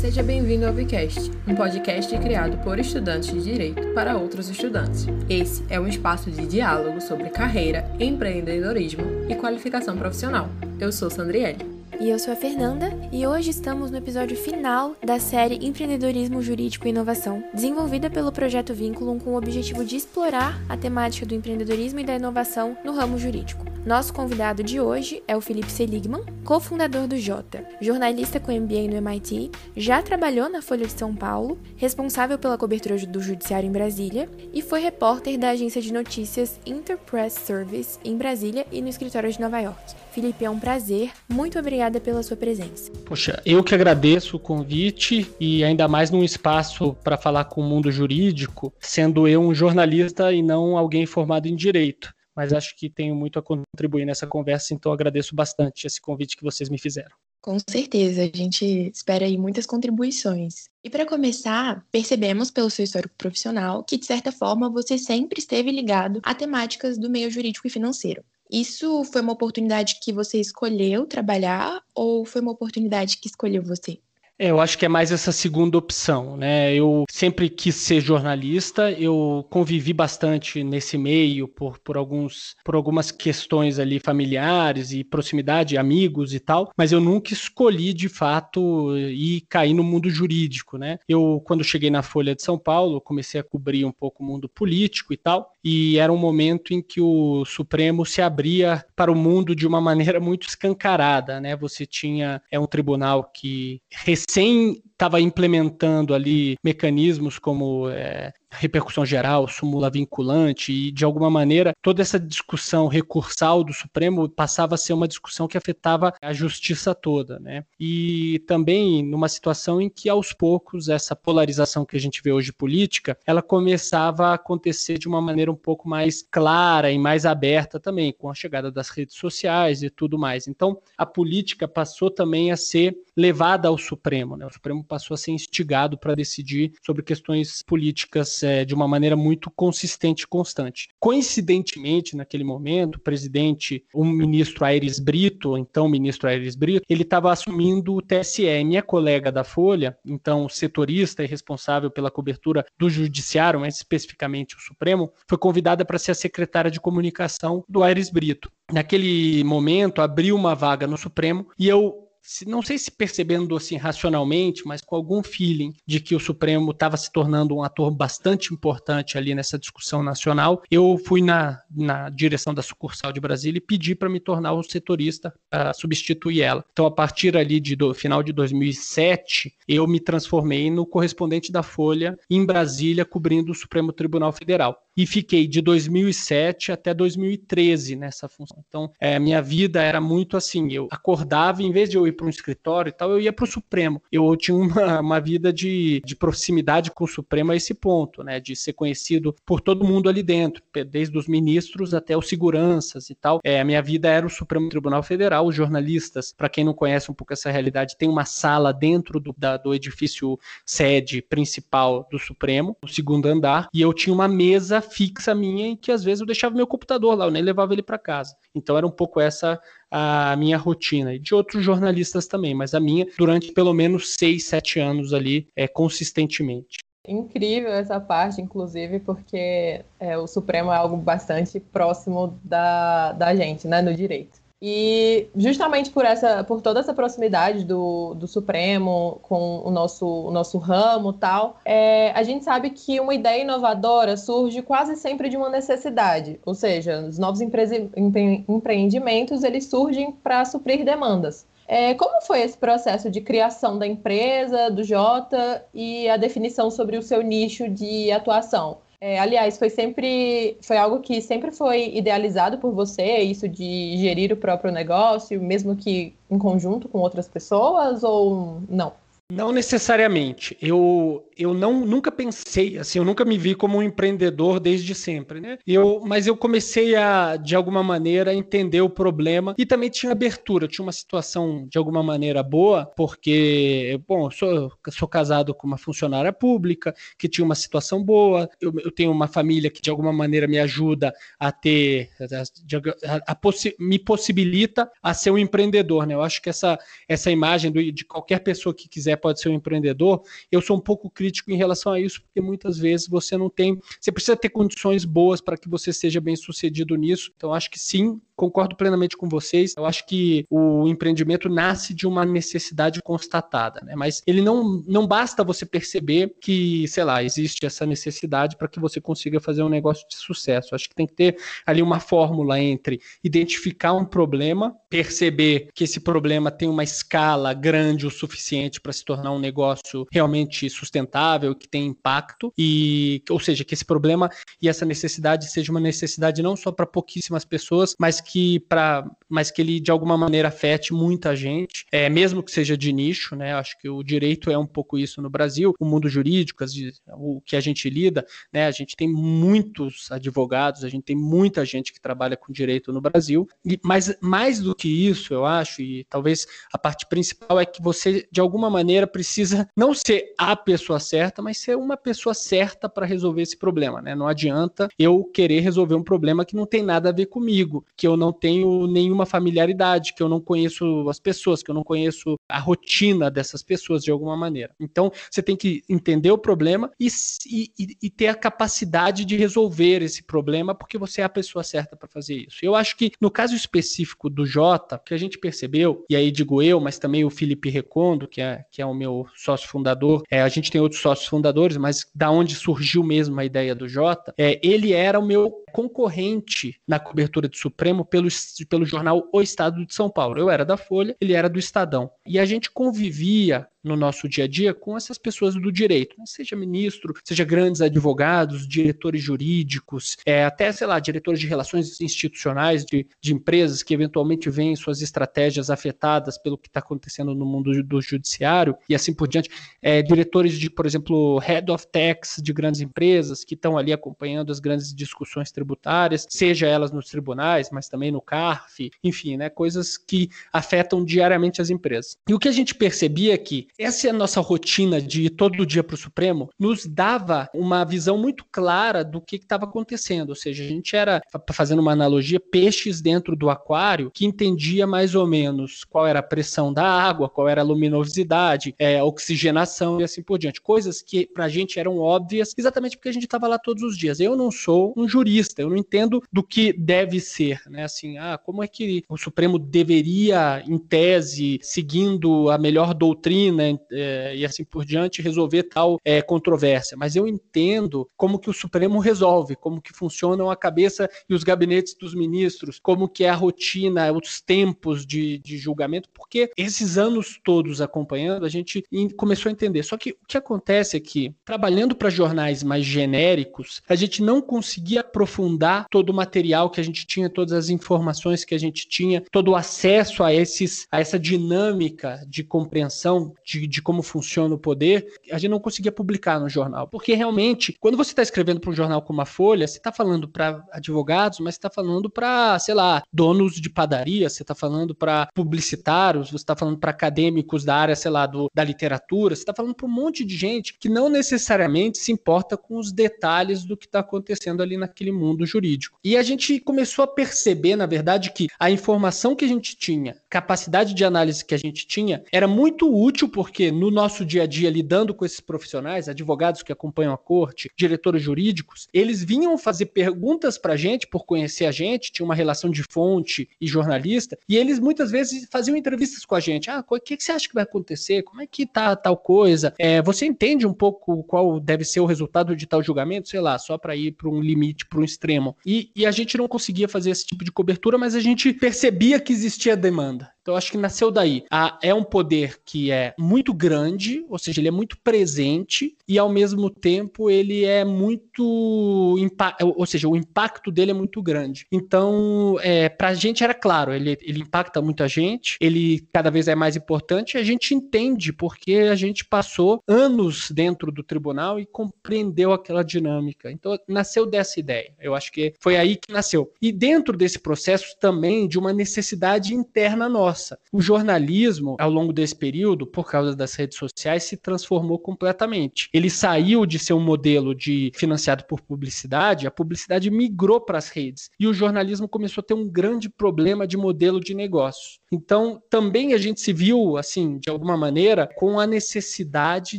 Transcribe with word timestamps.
Seja 0.00 0.22
bem-vindo 0.22 0.64
ao 0.64 0.72
Vicast, 0.72 1.28
um 1.44 1.56
podcast 1.56 2.16
criado 2.18 2.56
por 2.62 2.78
estudantes 2.78 3.32
de 3.32 3.42
direito 3.42 3.92
para 3.94 4.16
outros 4.16 4.48
estudantes. 4.48 5.06
Esse 5.28 5.64
é 5.68 5.80
um 5.80 5.88
espaço 5.88 6.30
de 6.30 6.46
diálogo 6.46 7.00
sobre 7.00 7.30
carreira, 7.30 7.90
empreendedorismo 7.98 9.02
e 9.28 9.34
qualificação 9.34 9.98
profissional. 9.98 10.48
Eu 10.78 10.92
sou 10.92 11.10
Sandriele. 11.10 11.66
E 12.00 12.08
eu 12.08 12.18
sou 12.20 12.32
a 12.32 12.36
Fernanda 12.36 12.96
e 13.10 13.26
hoje 13.26 13.50
estamos 13.50 13.90
no 13.90 13.96
episódio 13.96 14.36
final 14.36 14.94
da 15.04 15.18
série 15.18 15.66
Empreendedorismo 15.66 16.40
Jurídico 16.40 16.86
e 16.86 16.90
Inovação, 16.90 17.42
desenvolvida 17.52 18.08
pelo 18.08 18.30
projeto 18.30 18.72
Vínculo 18.72 19.18
com 19.18 19.30
o 19.30 19.36
objetivo 19.36 19.84
de 19.84 19.96
explorar 19.96 20.60
a 20.68 20.76
temática 20.76 21.26
do 21.26 21.34
empreendedorismo 21.34 21.98
e 21.98 22.04
da 22.04 22.14
inovação 22.14 22.78
no 22.84 22.92
ramo 22.92 23.18
jurídico. 23.18 23.67
Nosso 23.86 24.12
convidado 24.12 24.62
de 24.62 24.80
hoje 24.80 25.22
é 25.26 25.36
o 25.36 25.40
Felipe 25.40 25.70
Seligman, 25.70 26.22
cofundador 26.44 27.06
do 27.06 27.16
Jota, 27.16 27.64
jornalista 27.80 28.40
com 28.40 28.52
MBA 28.52 28.88
no 28.88 28.96
MIT, 28.96 29.50
já 29.76 30.02
trabalhou 30.02 30.48
na 30.48 30.60
Folha 30.60 30.86
de 30.86 30.92
São 30.92 31.14
Paulo, 31.14 31.58
responsável 31.76 32.38
pela 32.38 32.58
cobertura 32.58 32.98
do 33.06 33.20
judiciário 33.20 33.68
em 33.68 33.72
Brasília 33.72 34.28
e 34.52 34.60
foi 34.60 34.80
repórter 34.80 35.38
da 35.38 35.50
agência 35.50 35.80
de 35.80 35.92
notícias 35.92 36.58
Interpress 36.66 37.34
Service 37.34 37.98
em 38.04 38.16
Brasília 38.16 38.66
e 38.72 38.82
no 38.82 38.88
escritório 38.88 39.30
de 39.30 39.40
Nova 39.40 39.60
York. 39.60 39.94
Felipe, 40.12 40.44
é 40.44 40.50
um 40.50 40.58
prazer. 40.58 41.10
Muito 41.28 41.58
obrigada 41.58 42.00
pela 42.00 42.22
sua 42.22 42.36
presença. 42.36 42.90
Poxa, 43.04 43.40
eu 43.46 43.62
que 43.62 43.74
agradeço 43.74 44.36
o 44.36 44.40
convite 44.40 45.30
e 45.38 45.62
ainda 45.62 45.86
mais 45.86 46.10
num 46.10 46.24
espaço 46.24 46.96
para 47.04 47.16
falar 47.16 47.44
com 47.44 47.60
o 47.60 47.64
mundo 47.64 47.90
jurídico, 47.92 48.72
sendo 48.80 49.28
eu 49.28 49.40
um 49.40 49.54
jornalista 49.54 50.32
e 50.32 50.42
não 50.42 50.76
alguém 50.76 51.06
formado 51.06 51.46
em 51.46 51.54
direito 51.54 52.17
mas 52.38 52.52
acho 52.52 52.76
que 52.76 52.88
tenho 52.88 53.16
muito 53.16 53.36
a 53.36 53.42
contribuir 53.42 54.06
nessa 54.06 54.24
conversa, 54.24 54.72
então 54.72 54.92
agradeço 54.92 55.34
bastante 55.34 55.88
esse 55.88 56.00
convite 56.00 56.36
que 56.36 56.44
vocês 56.44 56.70
me 56.70 56.78
fizeram. 56.78 57.10
Com 57.40 57.56
certeza, 57.68 58.22
a 58.22 58.30
gente 58.32 58.64
espera 58.94 59.24
aí 59.24 59.36
muitas 59.36 59.66
contribuições. 59.66 60.68
E 60.84 60.88
para 60.88 61.04
começar, 61.04 61.84
percebemos 61.90 62.48
pelo 62.48 62.70
seu 62.70 62.84
histórico 62.84 63.16
profissional 63.18 63.82
que, 63.82 63.98
de 63.98 64.06
certa 64.06 64.30
forma, 64.30 64.70
você 64.70 64.96
sempre 64.96 65.40
esteve 65.40 65.72
ligado 65.72 66.20
a 66.22 66.32
temáticas 66.32 66.96
do 66.96 67.10
meio 67.10 67.28
jurídico 67.28 67.66
e 67.66 67.70
financeiro. 67.70 68.22
Isso 68.48 69.02
foi 69.02 69.20
uma 69.20 69.32
oportunidade 69.32 69.98
que 70.00 70.12
você 70.12 70.38
escolheu 70.38 71.06
trabalhar 71.06 71.82
ou 71.92 72.24
foi 72.24 72.40
uma 72.40 72.52
oportunidade 72.52 73.16
que 73.16 73.26
escolheu 73.26 73.64
você? 73.64 73.98
É, 74.40 74.50
eu 74.50 74.60
acho 74.60 74.78
que 74.78 74.84
é 74.84 74.88
mais 74.88 75.10
essa 75.10 75.32
segunda 75.32 75.76
opção, 75.76 76.36
né? 76.36 76.72
Eu 76.72 77.04
sempre 77.10 77.50
quis 77.50 77.74
ser 77.74 78.00
jornalista, 78.00 78.92
eu 78.92 79.44
convivi 79.50 79.92
bastante 79.92 80.62
nesse 80.62 80.96
meio 80.96 81.48
por, 81.48 81.78
por, 81.80 81.96
alguns, 81.96 82.54
por 82.64 82.76
algumas 82.76 83.10
questões 83.10 83.80
ali 83.80 83.98
familiares 83.98 84.92
e 84.92 85.02
proximidade, 85.02 85.76
amigos 85.76 86.32
e 86.34 86.38
tal, 86.38 86.70
mas 86.76 86.92
eu 86.92 87.00
nunca 87.00 87.32
escolhi 87.32 87.92
de 87.92 88.08
fato 88.08 88.96
ir 88.96 89.40
cair 89.48 89.74
no 89.74 89.82
mundo 89.82 90.08
jurídico, 90.08 90.78
né? 90.78 91.00
Eu, 91.08 91.42
quando 91.44 91.64
cheguei 91.64 91.90
na 91.90 92.02
Folha 92.02 92.36
de 92.36 92.42
São 92.42 92.56
Paulo, 92.56 93.00
comecei 93.00 93.40
a 93.40 93.44
cobrir 93.44 93.84
um 93.84 93.92
pouco 93.92 94.22
o 94.22 94.26
mundo 94.26 94.48
político 94.48 95.12
e 95.12 95.16
tal, 95.16 95.50
e 95.64 95.98
era 95.98 96.12
um 96.12 96.16
momento 96.16 96.72
em 96.72 96.82
que 96.82 97.00
o 97.00 97.44
Supremo 97.44 98.04
se 98.06 98.22
abria 98.22 98.84
para 98.94 99.10
o 99.10 99.16
mundo 99.16 99.54
de 99.54 99.66
uma 99.66 99.80
maneira 99.80 100.20
muito 100.20 100.48
escancarada, 100.48 101.40
né? 101.40 101.56
Você 101.56 101.86
tinha 101.86 102.42
é 102.50 102.58
um 102.58 102.66
tribunal 102.66 103.24
que 103.24 103.80
recém 103.90 104.82
estava 104.98 105.20
implementando 105.20 106.12
ali 106.12 106.56
mecanismos 106.62 107.38
como 107.38 107.88
é, 107.88 108.32
repercussão 108.50 109.06
geral, 109.06 109.46
súmula 109.46 109.88
vinculante 109.88 110.72
e, 110.72 110.90
de 110.90 111.04
alguma 111.04 111.30
maneira, 111.30 111.72
toda 111.80 112.02
essa 112.02 112.18
discussão 112.18 112.88
recursal 112.88 113.62
do 113.62 113.72
Supremo 113.72 114.28
passava 114.28 114.74
a 114.74 114.78
ser 114.78 114.92
uma 114.92 115.06
discussão 115.06 115.46
que 115.46 115.56
afetava 115.56 116.12
a 116.20 116.32
justiça 116.32 116.94
toda, 116.94 117.38
né? 117.38 117.64
E 117.78 118.42
também 118.46 119.02
numa 119.02 119.28
situação 119.28 119.80
em 119.80 119.88
que, 119.88 120.08
aos 120.08 120.32
poucos, 120.32 120.88
essa 120.88 121.14
polarização 121.14 121.84
que 121.84 121.96
a 121.96 122.00
gente 122.00 122.20
vê 122.22 122.32
hoje 122.32 122.52
política, 122.52 123.16
ela 123.24 123.42
começava 123.42 124.28
a 124.28 124.34
acontecer 124.34 124.98
de 124.98 125.06
uma 125.06 125.20
maneira 125.20 125.52
um 125.52 125.56
pouco 125.58 125.88
mais 125.88 126.22
clara 126.22 126.90
e 126.90 126.98
mais 126.98 127.26
aberta 127.26 127.78
também, 127.78 128.12
com 128.12 128.30
a 128.30 128.34
chegada 128.34 128.70
das 128.70 128.88
redes 128.88 129.16
sociais 129.16 129.82
e 129.82 129.90
tudo 129.90 130.18
mais. 130.18 130.46
Então, 130.46 130.80
a 130.96 131.04
política 131.04 131.66
passou 131.68 132.10
também 132.10 132.50
a 132.50 132.56
ser 132.56 132.96
levada 133.16 133.66
ao 133.66 133.76
Supremo, 133.76 134.36
né? 134.36 134.46
O 134.46 134.52
Supremo 134.52 134.84
passou 134.84 135.14
a 135.14 135.18
ser 135.18 135.32
instigado 135.32 135.98
para 135.98 136.14
decidir 136.14 136.72
sobre 136.86 137.02
questões 137.02 137.62
políticas 137.62 138.42
é, 138.44 138.64
de 138.64 138.74
uma 138.74 138.86
maneira 138.86 139.16
muito 139.16 139.50
consistente 139.50 140.22
e 140.22 140.26
constante. 140.26 140.88
Coincidentemente, 141.00 142.16
naquele 142.16 142.44
momento, 142.44 142.96
o 142.96 143.00
presidente, 143.00 143.84
o 143.92 144.04
ministro 144.04 144.64
Aires 144.64 145.00
Brito, 145.00 145.58
então 145.58 145.88
ministro 145.88 146.28
Aires 146.28 146.54
Brito, 146.54 146.84
ele 146.88 147.02
estava 147.02 147.32
assumindo 147.32 147.94
o 147.94 148.02
TSE. 148.02 148.64
Minha 148.64 148.82
colega 148.82 149.32
da 149.32 149.42
Folha, 149.42 149.98
então 150.04 150.48
setorista 150.48 151.24
e 151.24 151.26
responsável 151.26 151.90
pela 151.90 152.10
cobertura 152.10 152.64
do 152.78 152.88
Judiciário, 152.88 153.60
mais 153.60 153.76
especificamente 153.76 154.56
o 154.56 154.60
Supremo, 154.60 155.12
foi 155.26 155.37
convidada 155.38 155.84
para 155.84 155.98
ser 155.98 156.12
a 156.12 156.14
secretária 156.14 156.70
de 156.70 156.80
comunicação 156.80 157.64
do 157.68 157.82
Aires 157.82 158.10
Brito. 158.10 158.50
Naquele 158.72 159.42
momento, 159.44 160.02
abriu 160.02 160.36
uma 160.36 160.54
vaga 160.54 160.86
no 160.86 160.98
Supremo 160.98 161.48
e 161.58 161.68
eu 161.68 162.08
não 162.46 162.62
sei 162.62 162.78
se 162.78 162.90
percebendo 162.90 163.56
assim 163.56 163.76
racionalmente, 163.76 164.66
mas 164.66 164.82
com 164.82 164.94
algum 164.94 165.22
feeling 165.22 165.74
de 165.86 166.00
que 166.00 166.14
o 166.14 166.20
Supremo 166.20 166.72
estava 166.72 166.96
se 166.96 167.10
tornando 167.10 167.56
um 167.56 167.62
ator 167.62 167.90
bastante 167.90 168.52
importante 168.52 169.16
ali 169.16 169.34
nessa 169.34 169.58
discussão 169.58 170.02
nacional, 170.02 170.62
eu 170.70 170.98
fui 171.06 171.22
na, 171.22 171.62
na 171.74 172.10
direção 172.10 172.52
da 172.52 172.62
sucursal 172.62 173.12
de 173.12 173.20
Brasília 173.20 173.58
e 173.58 173.62
pedi 173.62 173.94
para 173.94 174.08
me 174.08 174.20
tornar 174.20 174.52
o 174.52 174.62
setorista 174.62 175.32
para 175.48 175.72
substituir 175.72 176.42
ela. 176.42 176.64
Então, 176.72 176.84
a 176.86 176.90
partir 176.90 177.36
ali 177.36 177.60
de 177.60 177.74
do, 177.74 177.94
final 177.94 178.22
de 178.22 178.32
2007, 178.32 179.54
eu 179.66 179.86
me 179.86 180.00
transformei 180.00 180.70
no 180.70 180.84
correspondente 180.84 181.50
da 181.50 181.62
Folha 181.62 182.18
em 182.28 182.44
Brasília, 182.44 183.04
cobrindo 183.04 183.52
o 183.52 183.54
Supremo 183.54 183.92
Tribunal 183.92 184.32
Federal 184.32 184.76
e 184.98 185.06
fiquei 185.06 185.46
de 185.46 185.62
2007 185.62 186.72
até 186.72 186.92
2013 186.92 187.94
nessa 187.94 188.28
função. 188.28 188.64
Então, 188.66 188.90
é, 189.00 189.16
minha 189.20 189.40
vida 189.40 189.80
era 189.80 190.00
muito 190.00 190.36
assim, 190.36 190.72
eu 190.72 190.88
acordava, 190.90 191.62
em 191.62 191.70
vez 191.70 191.88
de 191.88 191.96
eu 191.96 192.04
ir 192.04 192.12
para 192.12 192.26
um 192.26 192.28
escritório 192.28 192.90
e 192.90 192.92
tal, 192.92 193.12
eu 193.12 193.20
ia 193.20 193.32
para 193.32 193.44
o 193.44 193.46
Supremo. 193.46 194.02
Eu 194.10 194.34
tinha 194.36 194.56
uma, 194.56 194.98
uma 194.98 195.20
vida 195.20 195.52
de, 195.52 196.02
de 196.04 196.16
proximidade 196.16 196.90
com 196.90 197.04
o 197.04 197.08
Supremo 197.08 197.52
a 197.52 197.56
esse 197.56 197.74
ponto, 197.74 198.24
né, 198.24 198.40
de 198.40 198.56
ser 198.56 198.72
conhecido 198.72 199.32
por 199.46 199.60
todo 199.60 199.86
mundo 199.86 200.08
ali 200.08 200.20
dentro, 200.20 200.64
desde 200.90 201.16
os 201.16 201.28
ministros 201.28 201.94
até 201.94 202.16
os 202.16 202.28
seguranças 202.28 203.08
e 203.08 203.14
tal. 203.14 203.38
É, 203.44 203.60
a 203.60 203.64
minha 203.64 203.80
vida 203.80 204.08
era 204.08 204.26
o 204.26 204.30
Supremo 204.30 204.68
Tribunal 204.68 205.04
Federal, 205.04 205.46
os 205.46 205.54
jornalistas, 205.54 206.34
para 206.36 206.48
quem 206.48 206.64
não 206.64 206.74
conhece 206.74 207.08
um 207.08 207.14
pouco 207.14 207.32
essa 207.32 207.52
realidade, 207.52 207.96
tem 207.96 208.08
uma 208.08 208.24
sala 208.24 208.72
dentro 208.72 209.20
do, 209.20 209.32
da, 209.38 209.56
do 209.56 209.72
edifício 209.72 210.36
sede 210.66 211.22
principal 211.22 212.08
do 212.10 212.18
Supremo, 212.18 212.76
no 212.82 212.88
segundo 212.88 213.26
andar, 213.26 213.68
e 213.72 213.80
eu 213.80 213.92
tinha 213.94 214.12
uma 214.12 214.26
mesa 214.26 214.82
fixa 214.88 215.34
minha 215.34 215.66
em 215.66 215.76
que 215.76 215.92
às 215.92 216.02
vezes 216.02 216.20
eu 216.20 216.26
deixava 216.26 216.56
meu 216.56 216.66
computador 216.66 217.16
lá, 217.16 217.26
eu 217.26 217.30
nem 217.30 217.42
levava 217.42 217.72
ele 217.72 217.82
para 217.82 217.98
casa. 217.98 218.34
Então 218.54 218.76
era 218.76 218.86
um 218.86 218.90
pouco 218.90 219.20
essa 219.20 219.60
a 219.90 220.34
minha 220.36 220.58
rotina. 220.58 221.14
E 221.14 221.18
de 221.18 221.34
outros 221.34 221.64
jornalistas 221.64 222.26
também, 222.26 222.54
mas 222.54 222.74
a 222.74 222.80
minha 222.80 223.06
durante 223.16 223.52
pelo 223.52 223.72
menos 223.72 224.14
seis, 224.14 224.44
sete 224.44 224.80
anos 224.80 225.12
ali, 225.12 225.48
é, 225.54 225.68
consistentemente. 225.68 226.78
Incrível 227.06 227.72
essa 227.72 227.98
parte, 227.98 228.40
inclusive, 228.40 229.00
porque 229.00 229.82
é, 229.98 230.18
o 230.18 230.26
Supremo 230.26 230.70
é 230.70 230.76
algo 230.76 230.96
bastante 230.96 231.58
próximo 231.58 232.38
da, 232.44 233.12
da 233.12 233.34
gente, 233.34 233.66
né, 233.66 233.80
no 233.80 233.94
direito. 233.94 234.38
E 234.60 235.28
justamente 235.36 235.90
por 235.90 236.04
essa, 236.04 236.42
por 236.42 236.60
toda 236.60 236.80
essa 236.80 236.92
proximidade 236.92 237.64
do, 237.64 238.14
do 238.14 238.26
Supremo 238.26 239.20
com 239.22 239.62
o 239.64 239.70
nosso, 239.70 240.06
o 240.06 240.32
nosso 240.32 240.58
ramo 240.58 241.12
tal, 241.12 241.60
é, 241.64 242.10
a 242.10 242.24
gente 242.24 242.44
sabe 242.44 242.70
que 242.70 242.98
uma 242.98 243.14
ideia 243.14 243.42
inovadora 243.42 244.16
surge 244.16 244.60
quase 244.60 244.96
sempre 244.96 245.28
de 245.28 245.36
uma 245.36 245.48
necessidade, 245.48 246.40
ou 246.44 246.54
seja, 246.54 247.00
os 247.02 247.18
novos 247.18 247.40
empre, 247.40 247.90
empre, 247.96 248.44
empreendimentos 248.48 249.44
eles 249.44 249.66
surgem 249.66 250.10
para 250.10 250.44
suprir 250.44 250.84
demandas. 250.84 251.46
É, 251.68 251.94
como 251.94 252.20
foi 252.22 252.40
esse 252.40 252.56
processo 252.56 253.10
de 253.10 253.20
criação 253.20 253.78
da 253.78 253.86
empresa, 253.86 254.70
do 254.70 254.82
Jota, 254.82 255.64
e 255.72 256.08
a 256.08 256.16
definição 256.16 256.70
sobre 256.70 256.96
o 256.96 257.02
seu 257.02 257.22
nicho 257.22 257.68
de 257.68 258.10
atuação? 258.10 258.78
É, 259.00 259.18
aliás, 259.20 259.56
foi 259.58 259.70
sempre 259.70 260.58
foi 260.60 260.76
algo 260.76 261.00
que 261.00 261.20
sempre 261.22 261.52
foi 261.52 261.94
idealizado 261.96 262.58
por 262.58 262.72
você, 262.74 263.18
isso 263.18 263.48
de 263.48 263.96
gerir 263.96 264.32
o 264.32 264.36
próprio 264.36 264.72
negócio, 264.72 265.40
mesmo 265.40 265.76
que 265.76 266.16
em 266.28 266.38
conjunto 266.38 266.88
com 266.88 266.98
outras 266.98 267.28
pessoas, 267.28 268.02
ou 268.02 268.60
não? 268.68 268.92
Não 269.30 269.52
necessariamente. 269.52 270.56
Eu, 270.58 271.28
eu 271.36 271.52
não 271.52 271.84
nunca 271.84 272.10
pensei 272.10 272.78
assim, 272.78 272.98
eu 272.98 273.04
nunca 273.04 273.26
me 273.26 273.36
vi 273.36 273.54
como 273.54 273.76
um 273.76 273.82
empreendedor 273.82 274.58
desde 274.58 274.94
sempre, 274.94 275.38
né? 275.38 275.58
Eu, 275.66 276.00
mas 276.00 276.26
eu 276.26 276.34
comecei 276.34 276.96
a 276.96 277.36
de 277.36 277.54
alguma 277.54 277.82
maneira 277.82 278.32
entender 278.32 278.80
o 278.80 278.88
problema 278.88 279.54
e 279.58 279.66
também 279.66 279.90
tinha 279.90 280.12
abertura, 280.12 280.66
tinha 280.66 280.82
uma 280.82 280.92
situação 280.92 281.68
de 281.70 281.76
alguma 281.76 282.02
maneira 282.02 282.42
boa, 282.42 282.86
porque 282.96 284.00
bom, 284.08 284.28
eu 284.28 284.30
sou, 284.30 284.72
sou 284.88 285.06
casado 285.06 285.54
com 285.54 285.66
uma 285.66 285.76
funcionária 285.76 286.32
pública 286.32 286.94
que 287.18 287.28
tinha 287.28 287.44
uma 287.44 287.54
situação 287.54 288.02
boa, 288.02 288.48
eu, 288.58 288.72
eu 288.82 288.90
tenho 288.90 289.12
uma 289.12 289.28
família 289.28 289.70
que 289.70 289.82
de 289.82 289.90
alguma 289.90 290.12
maneira 290.12 290.48
me 290.48 290.58
ajuda 290.58 291.12
a 291.38 291.52
ter 291.52 292.08
a, 292.18 293.14
a, 293.14 293.32
a 293.32 293.34
possi 293.34 293.76
me 293.78 293.98
possibilita 293.98 294.90
a 295.02 295.12
ser 295.12 295.30
um 295.32 295.36
empreendedor, 295.38 296.06
né? 296.06 296.14
Eu 296.14 296.22
acho 296.22 296.40
que 296.40 296.48
essa 296.48 296.78
essa 297.06 297.30
imagem 297.30 297.70
do, 297.70 297.92
de 297.92 298.06
qualquer 298.06 298.38
pessoa 298.38 298.74
que 298.74 298.88
quiser 298.88 299.17
pode 299.18 299.40
ser 299.40 299.48
um 299.48 299.54
empreendedor, 299.54 300.22
eu 300.50 300.60
sou 300.60 300.76
um 300.76 300.80
pouco 300.80 301.10
crítico 301.10 301.50
em 301.50 301.56
relação 301.56 301.92
a 301.92 302.00
isso, 302.00 302.22
porque 302.22 302.40
muitas 302.40 302.78
vezes 302.78 303.08
você 303.08 303.36
não 303.36 303.50
tem, 303.50 303.78
você 304.00 304.10
precisa 304.12 304.36
ter 304.36 304.48
condições 304.48 305.04
boas 305.04 305.40
para 305.40 305.56
que 305.56 305.68
você 305.68 305.92
seja 305.92 306.20
bem 306.20 306.36
sucedido 306.36 306.96
nisso. 306.96 307.32
Então, 307.36 307.52
acho 307.52 307.70
que 307.70 307.78
sim, 307.78 308.20
concordo 308.38 308.76
plenamente 308.76 309.16
com 309.16 309.28
vocês. 309.28 309.74
Eu 309.76 309.84
acho 309.84 310.06
que 310.06 310.46
o 310.48 310.86
empreendimento 310.86 311.48
nasce 311.48 311.92
de 311.92 312.06
uma 312.06 312.24
necessidade 312.24 313.02
constatada, 313.02 313.80
né? 313.84 313.96
Mas 313.96 314.22
ele 314.24 314.40
não, 314.40 314.80
não 314.86 315.06
basta 315.08 315.42
você 315.42 315.66
perceber 315.66 316.36
que, 316.40 316.86
sei 316.86 317.02
lá, 317.02 317.20
existe 317.22 317.66
essa 317.66 317.84
necessidade 317.84 318.56
para 318.56 318.68
que 318.68 318.78
você 318.78 319.00
consiga 319.00 319.40
fazer 319.40 319.64
um 319.64 319.68
negócio 319.68 320.06
de 320.08 320.16
sucesso. 320.16 320.72
Acho 320.72 320.88
que 320.88 320.94
tem 320.94 321.06
que 321.06 321.14
ter 321.14 321.36
ali 321.66 321.82
uma 321.82 321.98
fórmula 321.98 322.60
entre 322.60 323.00
identificar 323.24 323.92
um 323.92 324.04
problema, 324.04 324.76
perceber 324.88 325.70
que 325.74 325.82
esse 325.82 325.98
problema 325.98 326.48
tem 326.48 326.68
uma 326.68 326.84
escala 326.84 327.52
grande 327.52 328.06
o 328.06 328.10
suficiente 328.10 328.80
para 328.80 328.92
se 328.92 329.04
tornar 329.04 329.32
um 329.32 329.40
negócio 329.40 330.06
realmente 330.12 330.70
sustentável, 330.70 331.56
que 331.56 331.66
tem 331.66 331.86
impacto, 331.86 332.52
e, 332.56 333.20
ou 333.28 333.40
seja, 333.40 333.64
que 333.64 333.74
esse 333.74 333.84
problema 333.84 334.30
e 334.62 334.68
essa 334.68 334.84
necessidade 334.84 335.50
seja 335.50 335.72
uma 335.72 335.80
necessidade 335.80 336.40
não 336.40 336.54
só 336.54 336.70
para 336.70 336.86
pouquíssimas 336.86 337.44
pessoas, 337.44 337.96
mas 337.98 338.20
que 338.28 338.60
para 338.60 339.10
mas 339.28 339.50
que 339.50 339.60
ele 339.60 339.78
de 339.78 339.90
alguma 339.90 340.16
maneira 340.16 340.48
afete 340.48 340.92
muita 340.92 341.36
gente, 341.36 341.84
é, 341.92 342.08
mesmo 342.08 342.42
que 342.42 342.50
seja 342.50 342.76
de 342.76 342.92
nicho, 342.92 343.36
né? 343.36 343.52
Acho 343.54 343.78
que 343.78 343.88
o 343.88 344.02
direito 344.02 344.50
é 344.50 344.56
um 344.56 344.66
pouco 344.66 344.98
isso 344.98 345.20
no 345.20 345.28
Brasil, 345.28 345.74
o 345.78 345.84
mundo 345.84 346.08
jurídico, 346.08 346.64
o 347.12 347.40
que 347.42 347.54
a 347.54 347.60
gente 347.60 347.90
lida, 347.90 348.26
né? 348.50 348.66
A 348.66 348.70
gente 348.70 348.96
tem 348.96 349.06
muitos 349.06 350.10
advogados, 350.10 350.82
a 350.82 350.88
gente 350.88 351.04
tem 351.04 351.16
muita 351.16 351.64
gente 351.64 351.92
que 351.92 352.00
trabalha 352.00 352.36
com 352.36 352.52
direito 352.52 352.92
no 352.92 353.00
Brasil, 353.00 353.46
e, 353.64 353.78
mas 353.82 354.16
mais 354.20 354.60
do 354.60 354.74
que 354.74 354.88
isso, 354.88 355.34
eu 355.34 355.44
acho, 355.44 355.82
e 355.82 356.04
talvez 356.04 356.46
a 356.72 356.78
parte 356.78 357.06
principal 357.06 357.60
é 357.60 357.66
que 357.66 357.82
você 357.82 358.26
de 358.30 358.40
alguma 358.40 358.70
maneira 358.70 359.06
precisa 359.06 359.68
não 359.76 359.92
ser 359.92 360.34
a 360.38 360.56
pessoa 360.56 360.98
certa, 360.98 361.42
mas 361.42 361.58
ser 361.58 361.76
uma 361.76 361.96
pessoa 361.96 362.32
certa 362.32 362.88
para 362.88 363.04
resolver 363.04 363.42
esse 363.42 363.58
problema, 363.58 364.00
né? 364.00 364.14
Não 364.14 364.26
adianta 364.26 364.88
eu 364.98 365.24
querer 365.24 365.60
resolver 365.60 365.94
um 365.94 366.02
problema 366.02 366.44
que 366.44 366.56
não 366.56 366.64
tem 366.64 366.82
nada 366.82 367.10
a 367.10 367.12
ver 367.12 367.26
comigo, 367.26 367.84
que 367.96 368.06
eu 368.06 368.16
não 368.18 368.32
tenho 368.32 368.86
nenhuma 368.86 369.24
familiaridade, 369.24 370.12
que 370.14 370.22
eu 370.22 370.28
não 370.28 370.40
conheço 370.40 371.08
as 371.08 371.18
pessoas, 371.18 371.62
que 371.62 371.70
eu 371.70 371.74
não 371.74 371.84
conheço 371.84 372.36
a 372.48 372.58
rotina 372.58 373.30
dessas 373.30 373.62
pessoas 373.62 374.02
de 374.02 374.10
alguma 374.10 374.36
maneira. 374.36 374.74
Então, 374.80 375.10
você 375.30 375.42
tem 375.42 375.56
que 375.56 375.82
entender 375.88 376.30
o 376.30 376.38
problema 376.38 376.90
e, 376.98 377.08
e, 377.46 377.96
e 378.02 378.10
ter 378.10 378.28
a 378.28 378.34
capacidade 378.34 379.24
de 379.24 379.36
resolver 379.36 380.02
esse 380.02 380.22
problema, 380.22 380.74
porque 380.74 380.98
você 380.98 381.20
é 381.20 381.24
a 381.24 381.28
pessoa 381.28 381.62
certa 381.62 381.96
para 381.96 382.08
fazer 382.08 382.34
isso. 382.34 382.58
Eu 382.62 382.74
acho 382.74 382.96
que 382.96 383.12
no 383.20 383.30
caso 383.30 383.54
específico 383.54 384.28
do 384.28 384.44
Jota, 384.44 385.00
que 385.04 385.14
a 385.14 385.18
gente 385.18 385.38
percebeu, 385.38 386.04
e 386.10 386.16
aí 386.16 386.30
digo 386.30 386.62
eu, 386.62 386.80
mas 386.80 386.98
também 386.98 387.24
o 387.24 387.30
Felipe 387.30 387.70
Recondo, 387.70 388.26
que 388.26 388.40
é, 388.40 388.64
que 388.70 388.82
é 388.82 388.86
o 388.86 388.94
meu 388.94 389.26
sócio 389.34 389.68
fundador, 389.68 390.22
é, 390.30 390.42
a 390.42 390.48
gente 390.48 390.70
tem 390.70 390.80
outros 390.80 391.00
sócios 391.00 391.28
fundadores, 391.28 391.76
mas 391.76 392.06
da 392.14 392.30
onde 392.30 392.54
surgiu 392.54 393.02
mesmo 393.02 393.38
a 393.38 393.44
ideia 393.44 393.74
do 393.74 393.88
Jota, 393.88 394.34
é, 394.36 394.58
ele 394.62 394.92
era 394.92 395.18
o 395.18 395.26
meu 395.26 395.64
concorrente 395.72 396.80
na 396.86 396.98
cobertura 396.98 397.48
do 397.48 397.56
Supremo 397.56 398.04
pelo, 398.08 398.28
pelo 398.68 398.84
jornal 398.84 399.28
O 399.32 399.40
Estado 399.40 399.84
de 399.84 399.94
São 399.94 400.10
Paulo. 400.10 400.38
Eu 400.38 400.50
era 400.50 400.64
da 400.64 400.76
Folha, 400.76 401.16
ele 401.20 401.32
era 401.32 401.48
do 401.48 401.58
Estadão. 401.58 402.10
E 402.26 402.38
a 402.38 402.44
gente 402.44 402.70
convivia 402.70 403.66
no 403.82 403.96
nosso 403.96 404.28
dia 404.28 404.44
a 404.44 404.48
dia 404.48 404.74
com 404.74 404.96
essas 404.96 405.18
pessoas 405.18 405.54
do 405.54 405.72
direito, 405.72 406.16
né? 406.18 406.24
seja 406.26 406.56
ministro, 406.56 407.14
seja 407.24 407.44
grandes 407.44 407.80
advogados, 407.80 408.66
diretores 408.66 409.22
jurídicos, 409.22 410.16
é, 410.26 410.44
até, 410.44 410.70
sei 410.72 410.86
lá, 410.86 410.98
diretores 410.98 411.40
de 411.40 411.46
relações 411.46 412.00
institucionais 412.00 412.84
de, 412.84 413.06
de 413.20 413.32
empresas 413.32 413.82
que 413.82 413.94
eventualmente 413.94 414.50
veem 414.50 414.74
suas 414.76 415.00
estratégias 415.00 415.70
afetadas 415.70 416.38
pelo 416.38 416.58
que 416.58 416.68
está 416.68 416.80
acontecendo 416.80 417.34
no 417.34 417.46
mundo 417.46 417.82
do 417.82 418.00
judiciário 418.00 418.76
e 418.88 418.94
assim 418.94 419.14
por 419.14 419.28
diante, 419.28 419.50
é, 419.80 420.02
diretores 420.02 420.58
de, 420.58 420.68
por 420.68 420.86
exemplo, 420.86 421.38
head 421.38 421.70
of 421.70 421.86
tax 421.86 422.40
de 422.42 422.52
grandes 422.52 422.80
empresas 422.80 423.44
que 423.44 423.54
estão 423.54 423.78
ali 423.78 423.92
acompanhando 423.92 424.50
as 424.50 424.60
grandes 424.60 424.94
discussões 424.94 425.52
tributárias, 425.52 426.26
seja 426.28 426.66
elas 426.66 426.90
nos 426.90 427.06
tribunais, 427.06 427.70
mas 427.70 427.88
também 427.88 428.10
no 428.10 428.20
CARF, 428.20 428.90
enfim, 429.02 429.36
né, 429.36 429.48
coisas 429.48 429.96
que 429.96 430.28
afetam 430.52 431.04
diariamente 431.04 431.60
as 431.60 431.70
empresas. 431.70 432.16
E 432.28 432.34
o 432.34 432.38
que 432.38 432.48
a 432.48 432.52
gente 432.52 432.74
percebia 432.74 433.34
é 433.34 433.38
que 433.38 433.67
essa 433.78 434.06
é 434.06 434.10
a 434.10 434.14
nossa 434.14 434.40
rotina 434.40 435.00
de 435.00 435.22
ir 435.22 435.30
todo 435.30 435.66
dia 435.66 435.82
para 435.82 435.94
o 435.94 435.98
Supremo, 435.98 436.50
nos 436.58 436.86
dava 436.86 437.48
uma 437.54 437.84
visão 437.84 438.18
muito 438.18 438.44
clara 438.50 439.04
do 439.04 439.20
que 439.20 439.36
estava 439.36 439.64
acontecendo. 439.64 440.30
Ou 440.30 440.34
seja, 440.34 440.62
a 440.62 440.66
gente 440.66 440.96
era, 440.96 441.20
fazendo 441.52 441.80
uma 441.80 441.92
analogia, 441.92 442.40
peixes 442.40 443.00
dentro 443.00 443.36
do 443.36 443.50
aquário 443.50 444.10
que 444.12 444.26
entendia 444.26 444.86
mais 444.86 445.14
ou 445.14 445.26
menos 445.26 445.84
qual 445.84 446.06
era 446.06 446.20
a 446.20 446.22
pressão 446.22 446.72
da 446.72 446.84
água, 446.84 447.28
qual 447.28 447.48
era 447.48 447.60
a 447.60 447.64
luminosidade, 447.64 448.74
é, 448.78 449.02
oxigenação 449.02 450.00
e 450.00 450.04
assim 450.04 450.22
por 450.22 450.38
diante. 450.38 450.60
Coisas 450.60 451.02
que 451.02 451.26
para 451.26 451.44
a 451.44 451.48
gente 451.48 451.78
eram 451.78 451.98
óbvias, 451.98 452.54
exatamente 452.56 452.96
porque 452.96 453.08
a 453.08 453.12
gente 453.12 453.24
estava 453.24 453.48
lá 453.48 453.58
todos 453.58 453.82
os 453.82 453.96
dias. 453.96 454.20
Eu 454.20 454.36
não 454.36 454.50
sou 454.50 454.92
um 454.96 455.08
jurista, 455.08 455.62
eu 455.62 455.70
não 455.70 455.76
entendo 455.76 456.22
do 456.32 456.42
que 456.42 456.72
deve 456.72 457.20
ser, 457.20 457.60
né? 457.68 457.84
Assim, 457.84 458.18
ah, 458.18 458.38
como 458.38 458.62
é 458.62 458.68
que 458.68 459.04
o 459.08 459.16
Supremo 459.16 459.58
deveria, 459.58 460.62
em 460.66 460.78
tese, 460.78 461.58
seguindo 461.62 462.50
a 462.50 462.58
melhor 462.58 462.94
doutrina, 462.94 463.57
é, 463.92 464.36
e 464.36 464.44
assim 464.44 464.64
por 464.64 464.84
diante 464.84 465.22
resolver 465.22 465.64
tal 465.64 466.00
é, 466.04 466.20
controvérsia. 466.22 466.96
Mas 466.96 467.16
eu 467.16 467.26
entendo 467.26 468.08
como 468.16 468.38
que 468.38 468.50
o 468.50 468.52
Supremo 468.52 468.98
resolve, 468.98 469.56
como 469.56 469.80
que 469.80 469.92
funcionam 469.92 470.50
a 470.50 470.56
cabeça 470.56 471.08
e 471.28 471.34
os 471.34 471.44
gabinetes 471.44 471.94
dos 471.94 472.14
ministros, 472.14 472.78
como 472.78 473.08
que 473.08 473.24
é 473.24 473.28
a 473.28 473.34
rotina, 473.34 474.12
os 474.12 474.40
tempos 474.40 475.06
de, 475.06 475.38
de 475.38 475.58
julgamento, 475.58 476.08
porque 476.12 476.50
esses 476.56 476.98
anos 476.98 477.38
todos 477.42 477.80
acompanhando, 477.80 478.44
a 478.44 478.48
gente 478.48 478.84
começou 479.16 479.48
a 479.48 479.52
entender. 479.52 479.82
Só 479.82 479.96
que 479.96 480.10
o 480.10 480.26
que 480.26 480.36
acontece 480.36 480.96
é 480.96 481.00
que, 481.00 481.34
trabalhando 481.44 481.94
para 481.94 482.10
jornais 482.10 482.62
mais 482.62 482.84
genéricos, 482.84 483.82
a 483.88 483.94
gente 483.94 484.22
não 484.22 484.40
conseguia 484.40 485.00
aprofundar 485.00 485.86
todo 485.90 486.10
o 486.10 486.14
material 486.14 486.70
que 486.70 486.80
a 486.80 486.84
gente 486.84 487.06
tinha, 487.06 487.28
todas 487.28 487.52
as 487.52 487.68
informações 487.68 488.44
que 488.44 488.54
a 488.54 488.58
gente 488.58 488.88
tinha, 488.88 489.22
todo 489.30 489.52
o 489.52 489.56
acesso 489.56 490.22
a, 490.22 490.32
esses, 490.32 490.86
a 490.90 491.00
essa 491.00 491.18
dinâmica 491.18 492.24
de 492.26 492.42
compreensão 492.44 493.34
de, 493.48 493.66
de 493.66 493.80
como 493.80 494.02
funciona 494.02 494.54
o 494.54 494.58
poder, 494.58 495.06
a 495.32 495.38
gente 495.38 495.50
não 495.50 495.58
conseguia 495.58 495.90
publicar 495.90 496.38
no 496.38 496.48
jornal. 496.48 496.86
Porque 496.88 497.14
realmente, 497.14 497.74
quando 497.80 497.96
você 497.96 498.10
está 498.10 498.22
escrevendo 498.22 498.60
para 498.60 498.70
um 498.70 498.74
jornal 498.74 499.00
como 499.00 499.22
a 499.22 499.24
Folha, 499.24 499.66
você 499.66 499.78
está 499.78 499.90
falando 499.90 500.28
para 500.28 500.62
advogados, 500.70 501.40
mas 501.40 501.54
está 501.54 501.70
falando 501.70 502.10
para, 502.10 502.58
sei 502.58 502.74
lá, 502.74 503.02
donos 503.10 503.54
de 503.54 503.70
padaria, 503.70 504.28
você 504.28 504.42
está 504.42 504.54
falando 504.54 504.94
para 504.94 505.28
publicitários, 505.34 506.30
você 506.30 506.36
está 506.36 506.54
falando 506.54 506.78
para 506.78 506.90
acadêmicos 506.90 507.64
da 507.64 507.74
área, 507.74 507.96
sei 507.96 508.10
lá, 508.10 508.26
do, 508.26 508.50
da 508.54 508.62
literatura, 508.62 509.34
você 509.34 509.42
está 509.42 509.54
falando 509.54 509.74
para 509.74 509.86
um 509.86 509.90
monte 509.90 510.24
de 510.24 510.36
gente 510.36 510.76
que 510.78 510.88
não 510.88 511.08
necessariamente 511.08 511.98
se 511.98 512.12
importa 512.12 512.56
com 512.56 512.76
os 512.76 512.92
detalhes 512.92 513.64
do 513.64 513.76
que 513.76 513.86
está 513.86 514.00
acontecendo 514.00 514.62
ali 514.62 514.76
naquele 514.76 515.12
mundo 515.12 515.46
jurídico. 515.46 515.98
E 516.04 516.16
a 516.16 516.22
gente 516.22 516.60
começou 516.60 517.04
a 517.04 517.08
perceber, 517.08 517.76
na 517.76 517.86
verdade, 517.86 518.32
que 518.32 518.48
a 518.58 518.70
informação 518.70 519.34
que 519.34 519.44
a 519.44 519.48
gente 519.48 519.76
tinha, 519.76 520.16
capacidade 520.28 520.92
de 520.92 521.04
análise 521.04 521.44
que 521.44 521.54
a 521.54 521.58
gente 521.58 521.86
tinha, 521.86 522.22
era 522.32 522.46
muito 522.46 522.92
útil 522.92 523.28
porque 523.38 523.70
no 523.70 523.88
nosso 523.88 524.26
dia 524.26 524.42
a 524.42 524.46
dia, 524.48 524.68
lidando 524.68 525.14
com 525.14 525.24
esses 525.24 525.38
profissionais, 525.38 526.08
advogados 526.08 526.60
que 526.60 526.72
acompanham 526.72 527.14
a 527.14 527.16
corte, 527.16 527.70
diretores 527.76 528.20
jurídicos, 528.20 528.88
eles 528.92 529.22
vinham 529.22 529.56
fazer 529.56 529.86
perguntas 529.86 530.58
para 530.58 530.72
a 530.72 530.76
gente, 530.76 531.06
por 531.06 531.24
conhecer 531.24 531.64
a 531.64 531.70
gente, 531.70 532.10
tinha 532.10 532.26
uma 532.26 532.34
relação 532.34 532.68
de 532.68 532.82
fonte 532.82 533.48
e 533.60 533.66
jornalista, 533.68 534.36
e 534.48 534.56
eles 534.56 534.80
muitas 534.80 535.12
vezes 535.12 535.46
faziam 535.52 535.76
entrevistas 535.76 536.24
com 536.24 536.34
a 536.34 536.40
gente. 536.40 536.68
Ah, 536.68 536.84
o 536.90 536.98
que, 536.98 537.16
que 537.16 537.22
você 537.22 537.30
acha 537.30 537.46
que 537.46 537.54
vai 537.54 537.62
acontecer? 537.62 538.24
Como 538.24 538.42
é 538.42 538.46
que 538.48 538.66
tá 538.66 538.96
tal 538.96 539.16
coisa? 539.16 539.72
É, 539.78 540.02
você 540.02 540.26
entende 540.26 540.66
um 540.66 540.74
pouco 540.74 541.22
qual 541.22 541.60
deve 541.60 541.84
ser 541.84 542.00
o 542.00 542.06
resultado 542.06 542.56
de 542.56 542.66
tal 542.66 542.82
julgamento? 542.82 543.28
Sei 543.28 543.40
lá, 543.40 543.56
só 543.56 543.78
para 543.78 543.94
ir 543.94 544.16
para 544.16 544.28
um 544.28 544.40
limite, 544.40 544.84
para 544.84 544.98
um 544.98 545.04
extremo. 545.04 545.56
E, 545.64 545.92
e 545.94 546.04
a 546.04 546.10
gente 546.10 546.36
não 546.36 546.48
conseguia 546.48 546.88
fazer 546.88 547.10
esse 547.10 547.24
tipo 547.24 547.44
de 547.44 547.52
cobertura, 547.52 547.96
mas 547.96 548.16
a 548.16 548.20
gente 548.20 548.52
percebia 548.52 549.20
que 549.20 549.32
existia 549.32 549.76
demanda. 549.76 550.28
Então, 550.48 550.56
acho 550.56 550.70
que 550.70 550.78
nasceu 550.78 551.10
daí. 551.10 551.44
Ah, 551.50 551.78
é 551.82 551.92
um 551.92 552.02
poder 552.02 552.62
que 552.64 552.90
é 552.90 553.12
muito 553.18 553.52
grande, 553.52 554.24
ou 554.30 554.38
seja, 554.38 554.62
ele 554.62 554.68
é 554.68 554.70
muito 554.70 554.96
presente 554.96 555.94
e, 556.08 556.18
ao 556.18 556.30
mesmo 556.30 556.70
tempo, 556.70 557.28
ele 557.28 557.66
é 557.66 557.84
muito. 557.84 559.18
Ou 559.60 559.84
seja, 559.84 560.08
o 560.08 560.16
impacto 560.16 560.70
dele 560.70 560.92
é 560.92 560.94
muito 560.94 561.20
grande. 561.20 561.66
Então, 561.70 562.56
é, 562.62 562.88
para 562.88 563.08
a 563.08 563.14
gente 563.14 563.44
era 563.44 563.52
claro, 563.52 563.92
ele, 563.92 564.16
ele 564.22 564.40
impacta 564.40 564.80
muita 564.80 565.06
gente, 565.06 565.58
ele 565.60 566.00
cada 566.14 566.30
vez 566.30 566.48
é 566.48 566.54
mais 566.54 566.76
importante 566.76 567.34
e 567.34 567.40
a 567.40 567.44
gente 567.44 567.74
entende 567.74 568.32
porque 568.32 568.88
a 568.90 568.94
gente 568.94 569.26
passou 569.26 569.82
anos 569.86 570.50
dentro 570.50 570.90
do 570.90 571.02
tribunal 571.02 571.60
e 571.60 571.66
compreendeu 571.66 572.54
aquela 572.54 572.82
dinâmica. 572.82 573.52
Então, 573.52 573.78
nasceu 573.86 574.24
dessa 574.24 574.58
ideia. 574.58 574.94
Eu 574.98 575.14
acho 575.14 575.30
que 575.30 575.52
foi 575.60 575.76
aí 575.76 575.96
que 575.96 576.10
nasceu. 576.10 576.50
E 576.62 576.72
dentro 576.72 577.14
desse 577.18 577.38
processo 577.38 577.94
também 578.00 578.48
de 578.48 578.58
uma 578.58 578.72
necessidade 578.72 579.52
interna 579.52 580.08
nossa 580.08 580.37
força. 580.38 580.58
O 580.72 580.80
jornalismo, 580.80 581.76
ao 581.78 581.90
longo 581.90 582.12
desse 582.12 582.34
período, 582.34 582.86
por 582.86 583.10
causa 583.10 583.34
das 583.34 583.54
redes 583.54 583.76
sociais, 583.76 584.22
se 584.22 584.36
transformou 584.36 584.98
completamente. 584.98 585.88
Ele 585.92 586.08
saiu 586.08 586.64
de 586.64 586.78
ser 586.78 586.92
um 586.92 587.00
modelo 587.00 587.54
de 587.54 587.90
financiado 587.94 588.44
por 588.44 588.60
publicidade, 588.60 589.46
a 589.46 589.50
publicidade 589.50 590.10
migrou 590.10 590.60
para 590.60 590.78
as 590.78 590.88
redes 590.88 591.30
e 591.38 591.46
o 591.46 591.52
jornalismo 591.52 592.08
começou 592.08 592.40
a 592.40 592.44
ter 592.44 592.54
um 592.54 592.68
grande 592.68 593.08
problema 593.08 593.66
de 593.66 593.76
modelo 593.76 594.20
de 594.20 594.34
negócio. 594.34 595.00
Então, 595.10 595.60
também 595.70 596.14
a 596.14 596.18
gente 596.18 596.40
se 596.40 596.52
viu, 596.52 596.96
assim, 596.96 597.38
de 597.38 597.50
alguma 597.50 597.76
maneira, 597.76 598.28
com 598.36 598.60
a 598.60 598.66
necessidade 598.66 599.78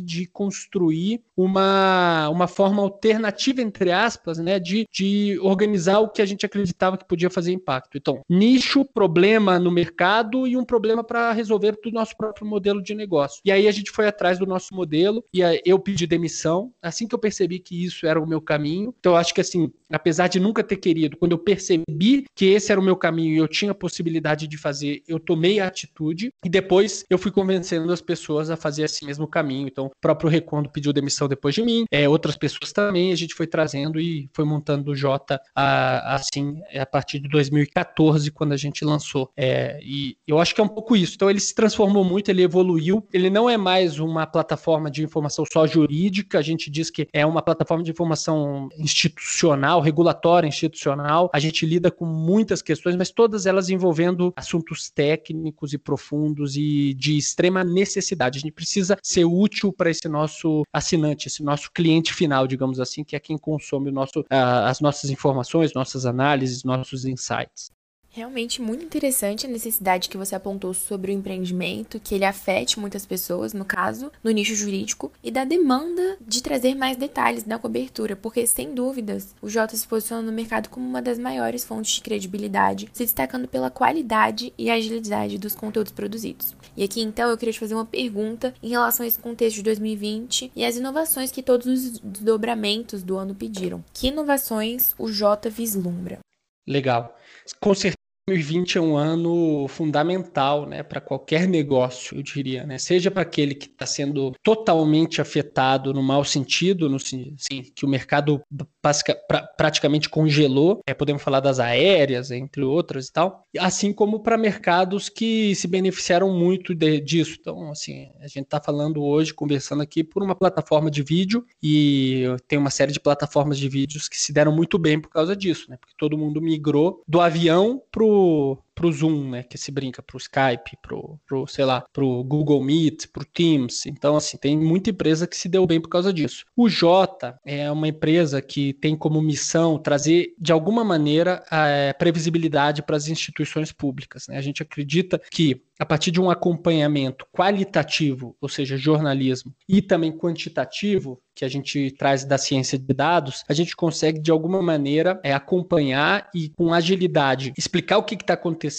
de 0.00 0.26
construir 0.26 1.22
uma, 1.36 2.28
uma 2.28 2.48
forma 2.48 2.82
alternativa, 2.82 3.62
entre 3.62 3.92
aspas, 3.92 4.38
né, 4.38 4.58
de, 4.58 4.86
de 4.92 5.38
organizar 5.40 6.00
o 6.00 6.08
que 6.08 6.20
a 6.20 6.26
gente 6.26 6.44
acreditava 6.44 6.98
que 6.98 7.06
podia 7.06 7.30
fazer 7.30 7.52
impacto. 7.52 7.96
Então, 7.96 8.20
nicho, 8.28 8.84
problema 8.84 9.58
no 9.58 9.70
mercado 9.70 10.46
e 10.50 10.56
um 10.56 10.64
problema 10.64 11.02
para 11.04 11.32
resolver 11.32 11.78
do 11.82 11.90
nosso 11.90 12.16
próprio 12.16 12.46
modelo 12.46 12.82
de 12.82 12.94
negócio. 12.94 13.40
E 13.44 13.52
aí 13.52 13.68
a 13.68 13.72
gente 13.72 13.90
foi 13.90 14.06
atrás 14.06 14.38
do 14.38 14.46
nosso 14.46 14.74
modelo 14.74 15.24
e 15.32 15.40
eu 15.64 15.78
pedi 15.78 16.06
demissão 16.06 16.72
assim 16.82 17.06
que 17.06 17.14
eu 17.14 17.18
percebi 17.18 17.58
que 17.58 17.84
isso 17.84 18.06
era 18.06 18.20
o 18.20 18.26
meu 18.26 18.40
caminho. 18.40 18.94
Então, 18.98 19.12
eu 19.12 19.16
acho 19.16 19.34
que, 19.34 19.40
assim, 19.40 19.70
apesar 19.90 20.28
de 20.28 20.40
nunca 20.40 20.62
ter 20.62 20.76
querido, 20.76 21.16
quando 21.16 21.32
eu 21.32 21.38
percebi 21.38 22.24
que 22.34 22.46
esse 22.46 22.72
era 22.72 22.80
o 22.80 22.84
meu 22.84 22.96
caminho 22.96 23.34
e 23.34 23.38
eu 23.38 23.48
tinha 23.48 23.72
a 23.72 23.74
possibilidade 23.74 24.46
de 24.46 24.56
fazer, 24.56 25.02
eu 25.06 25.18
tomei 25.18 25.60
a 25.60 25.66
atitude 25.66 26.32
e 26.44 26.48
depois 26.48 27.04
eu 27.08 27.18
fui 27.18 27.30
convencendo 27.30 27.92
as 27.92 28.00
pessoas 28.00 28.50
a 28.50 28.56
fazer 28.56 28.84
esse 28.84 29.04
mesmo 29.04 29.26
caminho. 29.26 29.68
Então, 29.68 29.86
o 29.86 29.90
próprio 30.00 30.30
Recondo 30.30 30.70
pediu 30.70 30.92
demissão 30.92 31.28
depois 31.28 31.54
de 31.54 31.62
mim, 31.62 31.84
é, 31.90 32.08
outras 32.08 32.36
pessoas 32.36 32.72
também, 32.72 33.12
a 33.12 33.16
gente 33.16 33.34
foi 33.34 33.46
trazendo 33.46 34.00
e 34.00 34.28
foi 34.32 34.44
montando 34.44 34.90
o 34.90 34.96
Jota 34.96 35.40
assim 35.54 36.60
a 36.74 36.86
partir 36.86 37.18
de 37.20 37.28
2014, 37.28 38.30
quando 38.30 38.52
a 38.52 38.56
gente 38.56 38.84
lançou. 38.84 39.30
É, 39.36 39.78
e 39.82 40.16
eu 40.30 40.38
acho 40.38 40.54
que 40.54 40.60
é 40.60 40.64
um 40.64 40.68
pouco 40.68 40.96
isso. 40.96 41.14
Então, 41.16 41.28
ele 41.28 41.40
se 41.40 41.54
transformou 41.54 42.04
muito, 42.04 42.30
ele 42.30 42.42
evoluiu, 42.42 43.06
ele 43.12 43.28
não 43.28 43.48
é 43.48 43.56
mais 43.56 43.98
uma 43.98 44.26
plataforma 44.26 44.90
de 44.90 45.02
informação 45.02 45.44
só 45.50 45.66
jurídica, 45.66 46.38
a 46.38 46.42
gente 46.42 46.70
diz 46.70 46.90
que 46.90 47.08
é 47.12 47.26
uma 47.26 47.42
plataforma 47.42 47.82
de 47.82 47.90
informação 47.90 48.68
institucional, 48.78 49.80
regulatória 49.80 50.46
institucional, 50.46 51.30
a 51.32 51.38
gente 51.38 51.66
lida 51.66 51.90
com 51.90 52.04
muitas 52.04 52.62
questões, 52.62 52.96
mas 52.96 53.10
todas 53.10 53.46
elas 53.46 53.70
envolvendo 53.70 54.32
assuntos 54.36 54.90
técnicos 54.90 55.72
e 55.72 55.78
profundos 55.78 56.56
e 56.56 56.94
de 56.94 57.16
extrema 57.16 57.64
necessidade. 57.64 58.38
A 58.38 58.40
gente 58.40 58.52
precisa 58.52 58.96
ser 59.02 59.24
útil 59.24 59.72
para 59.72 59.90
esse 59.90 60.08
nosso 60.08 60.62
assinante, 60.72 61.28
esse 61.28 61.42
nosso 61.42 61.70
cliente 61.72 62.14
final, 62.14 62.46
digamos 62.46 62.78
assim, 62.78 63.02
que 63.02 63.16
é 63.16 63.20
quem 63.20 63.36
consome 63.36 63.90
nosso, 63.90 64.20
uh, 64.20 64.66
as 64.66 64.80
nossas 64.80 65.10
informações, 65.10 65.74
nossas 65.74 66.06
análises, 66.06 66.62
nossos 66.64 67.04
insights. 67.04 67.70
Realmente 68.12 68.60
muito 68.60 68.84
interessante 68.84 69.46
a 69.46 69.48
necessidade 69.48 70.08
que 70.08 70.16
você 70.16 70.34
apontou 70.34 70.74
sobre 70.74 71.12
o 71.12 71.14
empreendimento, 71.14 72.00
que 72.00 72.12
ele 72.12 72.24
afete 72.24 72.80
muitas 72.80 73.06
pessoas, 73.06 73.52
no 73.52 73.64
caso, 73.64 74.10
no 74.22 74.32
nicho 74.32 74.52
jurídico, 74.56 75.12
e 75.22 75.30
da 75.30 75.44
demanda 75.44 76.16
de 76.20 76.42
trazer 76.42 76.74
mais 76.74 76.96
detalhes 76.96 77.44
na 77.44 77.56
cobertura, 77.56 78.16
porque 78.16 78.44
sem 78.48 78.74
dúvidas 78.74 79.32
o 79.40 79.48
Jota 79.48 79.76
se 79.76 79.86
posiciona 79.86 80.22
no 80.22 80.32
mercado 80.32 80.68
como 80.68 80.84
uma 80.84 81.00
das 81.00 81.20
maiores 81.20 81.62
fontes 81.62 81.94
de 81.94 82.00
credibilidade, 82.00 82.88
se 82.92 83.04
destacando 83.04 83.46
pela 83.46 83.70
qualidade 83.70 84.52
e 84.58 84.70
agilidade 84.70 85.38
dos 85.38 85.54
conteúdos 85.54 85.92
produzidos. 85.92 86.56
E 86.76 86.82
aqui 86.82 87.00
então 87.00 87.30
eu 87.30 87.38
queria 87.38 87.52
te 87.52 87.60
fazer 87.60 87.74
uma 87.74 87.86
pergunta 87.86 88.52
em 88.60 88.70
relação 88.70 89.04
a 89.04 89.06
esse 89.06 89.20
contexto 89.20 89.56
de 89.56 89.62
2020 89.62 90.50
e 90.56 90.64
as 90.64 90.74
inovações 90.74 91.30
que 91.30 91.44
todos 91.44 91.68
os 91.68 92.00
desdobramentos 92.00 93.04
do 93.04 93.16
ano 93.16 93.36
pediram. 93.36 93.84
Que 93.94 94.08
inovações 94.08 94.96
o 94.98 95.12
Jota 95.12 95.48
vislumbra? 95.48 96.18
Legal. 96.66 97.16
Com 97.60 97.74
certeza 97.74 97.99
2020 98.26 98.78
é 98.78 98.80
um 98.80 98.96
ano 98.96 99.66
fundamental 99.68 100.66
né, 100.66 100.82
para 100.82 101.00
qualquer 101.00 101.48
negócio, 101.48 102.16
eu 102.16 102.22
diria, 102.22 102.64
né? 102.64 102.78
Seja 102.78 103.10
para 103.10 103.22
aquele 103.22 103.54
que 103.54 103.66
está 103.66 103.86
sendo 103.86 104.32
totalmente 104.42 105.20
afetado 105.20 105.92
no 105.92 106.02
mau 106.02 106.24
sentido, 106.24 106.88
no 106.88 106.98
sim, 106.98 107.34
que 107.74 107.84
o 107.84 107.88
mercado 107.88 108.42
pra, 108.80 109.42
praticamente 109.56 110.08
congelou, 110.08 110.80
é, 110.86 110.94
podemos 110.94 111.22
falar 111.22 111.40
das 111.40 111.58
aéreas, 111.58 112.30
entre 112.30 112.62
outras 112.62 113.08
e 113.08 113.12
tal, 113.12 113.44
assim 113.58 113.92
como 113.92 114.20
para 114.20 114.38
mercados 114.38 115.08
que 115.08 115.54
se 115.54 115.66
beneficiaram 115.66 116.32
muito 116.32 116.74
de, 116.74 117.00
disso. 117.00 117.36
Então, 117.40 117.70
assim, 117.70 118.10
a 118.20 118.28
gente 118.28 118.44
está 118.44 118.60
falando 118.60 119.02
hoje, 119.02 119.34
conversando 119.34 119.82
aqui 119.82 120.04
por 120.04 120.22
uma 120.22 120.34
plataforma 120.34 120.90
de 120.90 121.02
vídeo 121.02 121.44
e 121.62 122.24
tem 122.46 122.58
uma 122.58 122.70
série 122.70 122.92
de 122.92 123.00
plataformas 123.00 123.58
de 123.58 123.68
vídeos 123.68 124.08
que 124.08 124.18
se 124.18 124.32
deram 124.32 124.54
muito 124.54 124.78
bem 124.78 125.00
por 125.00 125.10
causa 125.10 125.34
disso, 125.34 125.70
né? 125.70 125.76
Porque 125.80 125.94
todo 125.98 126.18
mundo 126.18 126.40
migrou 126.40 127.02
do 127.08 127.20
avião 127.20 127.82
pro 128.20 128.58
pro 128.80 128.90
Zoom, 128.90 129.28
né, 129.28 129.42
que 129.42 129.58
se 129.58 129.70
brinca, 129.70 130.02
pro 130.02 130.16
Skype, 130.16 130.78
pro, 130.80 131.20
pro, 131.26 131.46
sei 131.46 131.66
lá, 131.66 131.84
pro 131.92 132.24
Google 132.24 132.64
Meet, 132.64 133.08
pro 133.12 133.26
Teams. 133.26 133.84
Então, 133.84 134.16
assim, 134.16 134.38
tem 134.38 134.58
muita 134.58 134.88
empresa 134.88 135.26
que 135.26 135.36
se 135.36 135.50
deu 135.50 135.66
bem 135.66 135.78
por 135.78 135.90
causa 135.90 136.10
disso. 136.10 136.46
O 136.56 136.66
Jota 136.66 137.38
é 137.44 137.70
uma 137.70 137.88
empresa 137.88 138.40
que 138.40 138.72
tem 138.72 138.96
como 138.96 139.20
missão 139.20 139.78
trazer, 139.78 140.32
de 140.38 140.50
alguma 140.50 140.82
maneira, 140.82 141.44
a 141.50 141.66
é, 141.66 141.92
previsibilidade 141.92 142.82
para 142.82 142.96
as 142.96 143.06
instituições 143.06 143.70
públicas. 143.70 144.26
Né? 144.28 144.38
A 144.38 144.40
gente 144.40 144.62
acredita 144.62 145.20
que 145.30 145.62
a 145.80 145.86
partir 145.86 146.10
de 146.10 146.20
um 146.20 146.28
acompanhamento 146.28 147.26
qualitativo, 147.32 148.36
ou 148.38 148.50
seja, 148.50 148.76
jornalismo, 148.76 149.54
e 149.66 149.80
também 149.80 150.12
quantitativo, 150.12 151.22
que 151.34 151.42
a 151.42 151.48
gente 151.48 151.90
traz 151.92 152.22
da 152.22 152.36
ciência 152.36 152.78
de 152.78 152.92
dados, 152.92 153.44
a 153.48 153.54
gente 153.54 153.74
consegue 153.74 154.20
de 154.20 154.30
alguma 154.30 154.60
maneira 154.60 155.18
é, 155.24 155.32
acompanhar 155.32 156.28
e 156.34 156.50
com 156.50 156.74
agilidade 156.74 157.54
explicar 157.56 157.96
o 157.96 158.02
que 158.02 158.14
está 158.14 158.34
acontecendo, 158.34 158.69